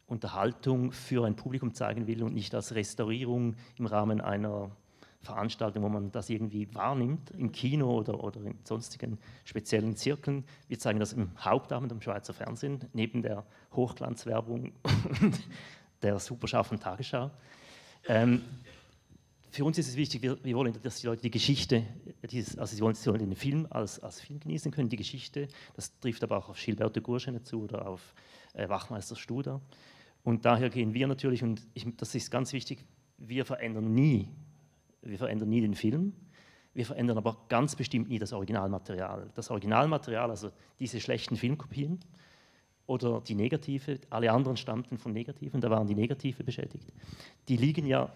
Unterhaltung 0.07 0.91
für 0.91 1.25
ein 1.25 1.35
Publikum 1.35 1.73
zeigen 1.73 2.07
will 2.07 2.23
und 2.23 2.33
nicht 2.33 2.53
als 2.55 2.75
Restaurierung 2.75 3.55
im 3.77 3.85
Rahmen 3.85 4.19
einer 4.21 4.71
Veranstaltung, 5.21 5.83
wo 5.83 5.89
man 5.89 6.11
das 6.11 6.29
irgendwie 6.29 6.73
wahrnimmt, 6.73 7.31
im 7.31 7.51
Kino 7.51 7.97
oder, 7.97 8.23
oder 8.23 8.41
in 8.41 8.57
sonstigen 8.63 9.19
speziellen 9.45 9.95
Zirkeln. 9.95 10.43
Wir 10.67 10.79
zeigen 10.79 10.99
das 10.99 11.13
im 11.13 11.29
Hauptabend 11.39 11.91
am 11.91 12.01
Schweizer 12.01 12.33
Fernsehen, 12.33 12.85
neben 12.93 13.21
der 13.21 13.45
Hochglanzwerbung 13.73 14.71
und 15.21 15.39
der 16.01 16.17
superscharfen 16.19 16.79
Tagesschau. 16.79 17.29
Ähm, 18.07 18.41
für 19.51 19.65
uns 19.65 19.77
ist 19.77 19.89
es 19.89 19.95
wichtig, 19.97 20.21
wir, 20.21 20.43
wir, 20.43 20.55
wollen, 20.55 20.73
dass 20.81 21.01
die 21.01 21.07
Leute 21.07 21.21
die 21.21 21.29
Geschichte, 21.29 21.83
dieses, 22.23 22.57
also 22.57 22.75
sie 22.75 22.81
wollen, 22.81 22.95
sie 22.95 23.09
wollen 23.09 23.19
den 23.19 23.35
Film 23.35 23.67
als, 23.69 23.99
als 23.99 24.21
Film 24.21 24.39
genießen 24.39 24.71
können, 24.71 24.89
die 24.89 24.95
Geschichte. 24.95 25.49
Das 25.75 25.99
trifft 25.99 26.23
aber 26.23 26.37
auch 26.37 26.49
auf 26.49 26.57
Gilberto 26.57 27.01
Gurschene 27.01 27.43
zu 27.43 27.63
oder 27.63 27.85
auf 27.85 28.13
äh, 28.53 28.69
Wachmeister 28.69 29.15
Studer. 29.15 29.61
Und 30.23 30.45
daher 30.45 30.69
gehen 30.69 30.93
wir 30.93 31.05
natürlich, 31.05 31.43
und 31.43 31.67
ich, 31.73 31.85
das 31.97 32.15
ist 32.15 32.31
ganz 32.31 32.53
wichtig, 32.53 32.85
wir 33.17 33.45
verändern 33.45 33.93
nie 33.93 34.29
wir 35.01 35.17
verändern 35.17 35.49
nie 35.49 35.61
den 35.61 35.75
Film, 35.75 36.13
wir 36.73 36.85
verändern 36.85 37.17
aber 37.17 37.37
ganz 37.49 37.75
bestimmt 37.75 38.09
nie 38.09 38.19
das 38.19 38.33
Originalmaterial. 38.33 39.29
Das 39.35 39.51
Originalmaterial, 39.51 40.29
also 40.29 40.51
diese 40.79 41.01
schlechten 41.01 41.35
Filmkopien 41.35 41.99
oder 42.87 43.21
die 43.21 43.35
Negative, 43.35 43.99
alle 44.09 44.31
anderen 44.31 44.57
stammten 44.57 44.97
von 44.97 45.11
Negativen, 45.11 45.59
da 45.59 45.69
waren 45.69 45.87
die 45.87 45.95
Negative 45.95 46.43
beschädigt, 46.43 46.93
die 47.47 47.57
liegen 47.57 47.85
ja 47.85 48.13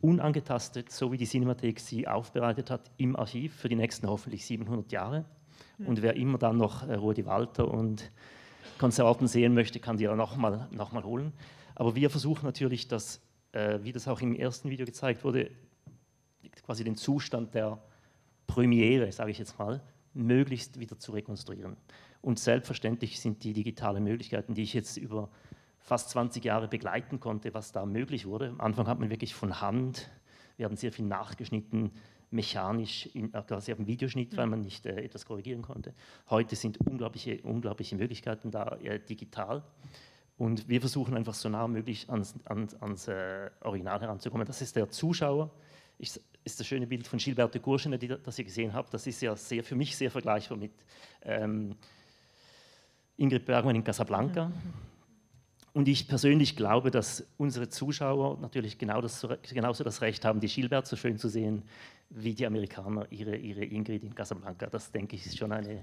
unangetastet, 0.00 0.90
so 0.90 1.10
wie 1.10 1.16
die 1.16 1.26
Cinemathek 1.26 1.80
sie 1.80 2.06
aufbereitet 2.06 2.70
hat, 2.70 2.90
im 2.96 3.16
Archiv 3.16 3.54
für 3.56 3.68
die 3.68 3.76
nächsten 3.76 4.06
hoffentlich 4.06 4.44
700 4.46 4.92
Jahre. 4.92 5.24
Mhm. 5.78 5.86
Und 5.86 6.02
wer 6.02 6.14
immer 6.16 6.38
dann 6.38 6.58
noch 6.58 6.86
äh, 6.86 6.94
Rudi 6.94 7.26
Walter 7.26 7.68
und 7.68 8.10
Konservaten 8.78 9.26
sehen 9.26 9.54
möchte, 9.54 9.80
kann 9.80 9.96
die 9.96 10.08
auch 10.08 10.16
nochmal 10.16 10.68
noch 10.70 10.92
mal 10.92 11.02
holen. 11.02 11.32
Aber 11.74 11.94
wir 11.94 12.10
versuchen 12.10 12.44
natürlich, 12.44 12.88
dass, 12.88 13.20
äh, 13.52 13.78
wie 13.82 13.92
das 13.92 14.06
auch 14.06 14.20
im 14.20 14.34
ersten 14.34 14.70
Video 14.70 14.86
gezeigt 14.86 15.24
wurde, 15.24 15.50
quasi 16.66 16.84
den 16.84 16.96
Zustand 16.96 17.54
der 17.54 17.78
Premiere, 18.46 19.10
sage 19.12 19.30
ich 19.30 19.38
jetzt 19.38 19.58
mal, 19.58 19.80
möglichst 20.14 20.78
wieder 20.78 20.98
zu 20.98 21.12
rekonstruieren. 21.12 21.76
Und 22.22 22.38
selbstverständlich 22.38 23.20
sind 23.20 23.44
die 23.44 23.52
digitalen 23.52 24.02
Möglichkeiten, 24.04 24.54
die 24.54 24.62
ich 24.62 24.74
jetzt 24.74 24.96
über 24.96 25.30
fast 25.78 26.10
20 26.10 26.44
Jahre 26.44 26.68
begleiten 26.68 27.20
konnte, 27.20 27.54
was 27.54 27.70
da 27.70 27.86
möglich 27.86 28.26
wurde. 28.26 28.48
Am 28.48 28.60
Anfang 28.60 28.88
hat 28.88 28.98
man 28.98 29.10
wirklich 29.10 29.34
von 29.34 29.60
Hand, 29.60 30.10
wir 30.56 30.66
haben 30.66 30.76
sehr 30.76 30.90
viel 30.90 31.04
nachgeschnitten, 31.04 31.92
mechanisch, 32.30 33.06
in, 33.14 33.32
äh, 33.32 33.42
quasi 33.42 33.70
auf 33.72 33.78
dem 33.78 33.86
Videoschnitt, 33.86 34.36
weil 34.36 34.48
man 34.48 34.62
nicht 34.62 34.84
äh, 34.86 35.02
etwas 35.02 35.24
korrigieren 35.24 35.62
konnte. 35.62 35.94
Heute 36.28 36.56
sind 36.56 36.78
unglaubliche, 36.78 37.40
unglaubliche 37.42 37.94
Möglichkeiten 37.94 38.50
da 38.50 38.76
äh, 38.82 38.98
digital. 38.98 39.62
Und 40.38 40.68
wir 40.68 40.80
versuchen 40.80 41.16
einfach 41.16 41.34
so 41.34 41.48
nah 41.48 41.66
wie 41.68 41.72
möglich 41.72 42.10
ans, 42.10 42.34
ans, 42.44 42.74
ans 42.74 43.08
äh, 43.08 43.50
Original 43.60 44.00
heranzukommen. 44.00 44.46
Das 44.46 44.60
ist 44.60 44.76
der 44.76 44.90
Zuschauer, 44.90 45.50
ich, 45.98 46.20
ist 46.44 46.60
das 46.60 46.66
schöne 46.66 46.86
Bild 46.86 47.06
von 47.06 47.18
Gilberto 47.18 47.58
Gurschene, 47.58 47.98
das 47.98 48.38
ihr 48.38 48.44
gesehen 48.44 48.72
habt. 48.72 48.92
Das 48.94 49.06
ist 49.06 49.20
ja 49.20 49.34
sehr, 49.36 49.64
für 49.64 49.74
mich 49.74 49.96
sehr 49.96 50.10
vergleichbar 50.10 50.58
mit 50.58 50.72
ähm, 51.22 51.76
Ingrid 53.16 53.44
Bergmann 53.44 53.76
in 53.76 53.84
Casablanca. 53.84 54.48
Mhm. 54.48 54.54
Und 55.72 55.88
ich 55.88 56.08
persönlich 56.08 56.56
glaube, 56.56 56.90
dass 56.90 57.26
unsere 57.36 57.68
Zuschauer 57.68 58.38
natürlich 58.40 58.78
genau 58.78 59.02
das, 59.02 59.26
genauso 59.42 59.84
das 59.84 60.00
Recht 60.00 60.24
haben, 60.24 60.40
die 60.40 60.46
Gilbert 60.46 60.86
so 60.86 60.96
schön 60.96 61.18
zu 61.18 61.28
sehen, 61.28 61.64
wie 62.08 62.32
die 62.32 62.46
Amerikaner 62.46 63.06
ihre, 63.10 63.36
ihre 63.36 63.62
Ingrid 63.62 64.02
in 64.02 64.14
Casablanca. 64.14 64.68
Das, 64.68 64.90
denke 64.90 65.16
ich, 65.16 65.26
ist 65.26 65.36
schon 65.36 65.52
eine 65.52 65.82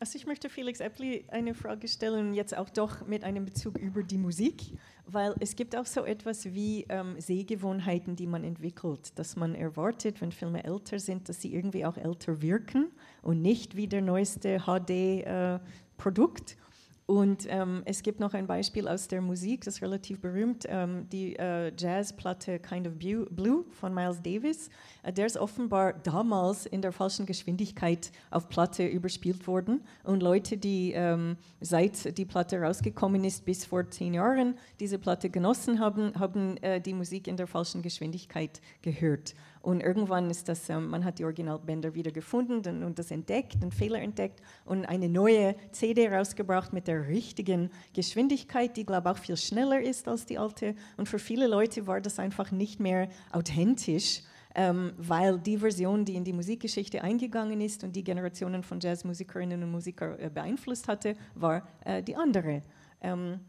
also 0.00 0.16
ich 0.16 0.26
möchte 0.26 0.48
Felix 0.48 0.80
Eppli 0.80 1.24
eine 1.28 1.54
Frage 1.54 1.88
stellen, 1.88 2.34
jetzt 2.34 2.56
auch 2.56 2.70
doch 2.70 3.06
mit 3.06 3.24
einem 3.24 3.44
Bezug 3.44 3.78
über 3.78 4.02
die 4.02 4.18
Musik, 4.18 4.72
weil 5.06 5.34
es 5.40 5.56
gibt 5.56 5.74
auch 5.76 5.86
so 5.86 6.04
etwas 6.04 6.52
wie 6.54 6.86
ähm, 6.88 7.20
Sehgewohnheiten, 7.20 8.14
die 8.14 8.26
man 8.26 8.44
entwickelt, 8.44 9.18
dass 9.18 9.36
man 9.36 9.54
erwartet, 9.54 10.20
wenn 10.20 10.32
Filme 10.32 10.64
älter 10.64 10.98
sind, 10.98 11.28
dass 11.28 11.42
sie 11.42 11.54
irgendwie 11.54 11.84
auch 11.84 11.96
älter 11.96 12.42
wirken 12.42 12.90
und 13.22 13.42
nicht 13.42 13.76
wie 13.76 13.88
der 13.88 14.02
neueste 14.02 14.60
HD-Produkt. 14.60 16.52
Äh, 16.52 16.67
und 17.08 17.46
ähm, 17.48 17.80
es 17.86 18.02
gibt 18.02 18.20
noch 18.20 18.34
ein 18.34 18.46
Beispiel 18.46 18.86
aus 18.86 19.08
der 19.08 19.22
Musik, 19.22 19.64
das 19.64 19.76
ist 19.76 19.82
relativ 19.82 20.20
berühmt, 20.20 20.66
ähm, 20.68 21.08
die 21.10 21.36
äh, 21.36 21.72
Jazzplatte 21.74 22.58
Kind 22.58 22.86
of 22.86 22.98
Blue 22.98 23.64
von 23.70 23.94
Miles 23.94 24.20
Davis. 24.20 24.68
Äh, 25.02 25.14
der 25.14 25.24
ist 25.24 25.38
offenbar 25.38 25.94
damals 25.94 26.66
in 26.66 26.82
der 26.82 26.92
falschen 26.92 27.24
Geschwindigkeit 27.24 28.12
auf 28.30 28.50
Platte 28.50 28.86
überspielt 28.86 29.46
worden. 29.46 29.80
Und 30.04 30.22
Leute, 30.22 30.58
die 30.58 30.92
ähm, 30.94 31.38
seit 31.62 32.18
die 32.18 32.26
Platte 32.26 32.60
rausgekommen 32.60 33.24
ist 33.24 33.46
bis 33.46 33.64
vor 33.64 33.88
zehn 33.88 34.12
Jahren 34.12 34.58
diese 34.78 34.98
Platte 34.98 35.30
genossen 35.30 35.80
haben, 35.80 36.12
haben 36.20 36.58
äh, 36.58 36.78
die 36.78 36.92
Musik 36.92 37.26
in 37.26 37.38
der 37.38 37.46
falschen 37.46 37.80
Geschwindigkeit 37.80 38.60
gehört. 38.82 39.32
Und 39.62 39.80
irgendwann 39.80 40.30
ist 40.30 40.48
das, 40.48 40.68
ähm, 40.68 40.88
man 40.88 41.04
hat 41.04 41.18
die 41.18 41.24
Originalbänder 41.24 41.94
wieder 41.94 42.10
gefunden 42.10 42.82
und 42.82 42.98
das 42.98 43.10
entdeckt, 43.10 43.56
einen 43.60 43.72
Fehler 43.72 44.00
entdeckt 44.00 44.40
und 44.64 44.84
eine 44.84 45.08
neue 45.08 45.54
CD 45.72 46.08
rausgebracht 46.08 46.72
mit 46.72 46.86
der 46.86 47.08
richtigen 47.08 47.70
Geschwindigkeit, 47.94 48.76
die, 48.76 48.84
glaube 48.84 49.08
ich, 49.08 49.16
auch 49.16 49.22
viel 49.22 49.36
schneller 49.36 49.80
ist 49.80 50.08
als 50.08 50.26
die 50.26 50.38
alte. 50.38 50.74
Und 50.96 51.08
für 51.08 51.18
viele 51.18 51.46
Leute 51.46 51.86
war 51.86 52.00
das 52.00 52.18
einfach 52.18 52.50
nicht 52.50 52.80
mehr 52.80 53.08
authentisch. 53.32 54.22
Ähm, 54.54 54.92
weil 54.96 55.38
die 55.38 55.58
Version, 55.58 56.04
die 56.04 56.16
in 56.16 56.24
die 56.24 56.32
Musikgeschichte 56.32 57.02
eingegangen 57.02 57.60
ist 57.60 57.84
und 57.84 57.94
die 57.94 58.02
Generationen 58.02 58.62
von 58.62 58.80
Jazzmusikerinnen 58.80 59.62
und 59.62 59.70
Musikern 59.70 60.18
äh, 60.18 60.30
beeinflusst 60.32 60.88
hatte, 60.88 61.14
war 61.34 61.68
äh, 61.84 62.02
die 62.02 62.16
andere. 62.16 62.62
Ähm, 63.00 63.40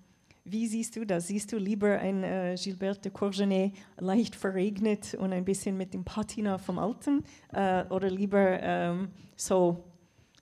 wie 0.51 0.67
siehst 0.67 0.95
du 0.95 1.05
das? 1.05 1.27
Siehst 1.27 1.51
du 1.51 1.57
lieber 1.57 1.99
ein 1.99 2.23
äh, 2.23 2.55
Gilbert 2.57 3.05
de 3.05 3.11
Courgenet 3.11 3.73
leicht 3.97 4.35
verregnet 4.35 5.13
und 5.15 5.33
ein 5.33 5.45
bisschen 5.45 5.77
mit 5.77 5.93
dem 5.93 6.03
Patina 6.03 6.57
vom 6.57 6.79
Alten 6.79 7.23
äh, 7.53 7.83
oder 7.85 8.09
lieber 8.09 8.59
ähm, 8.61 9.09
so 9.35 9.83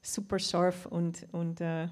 super 0.01 0.39
scharf 0.39 0.85
und, 0.85 1.27
und 1.31 1.61
äh, 1.61 1.87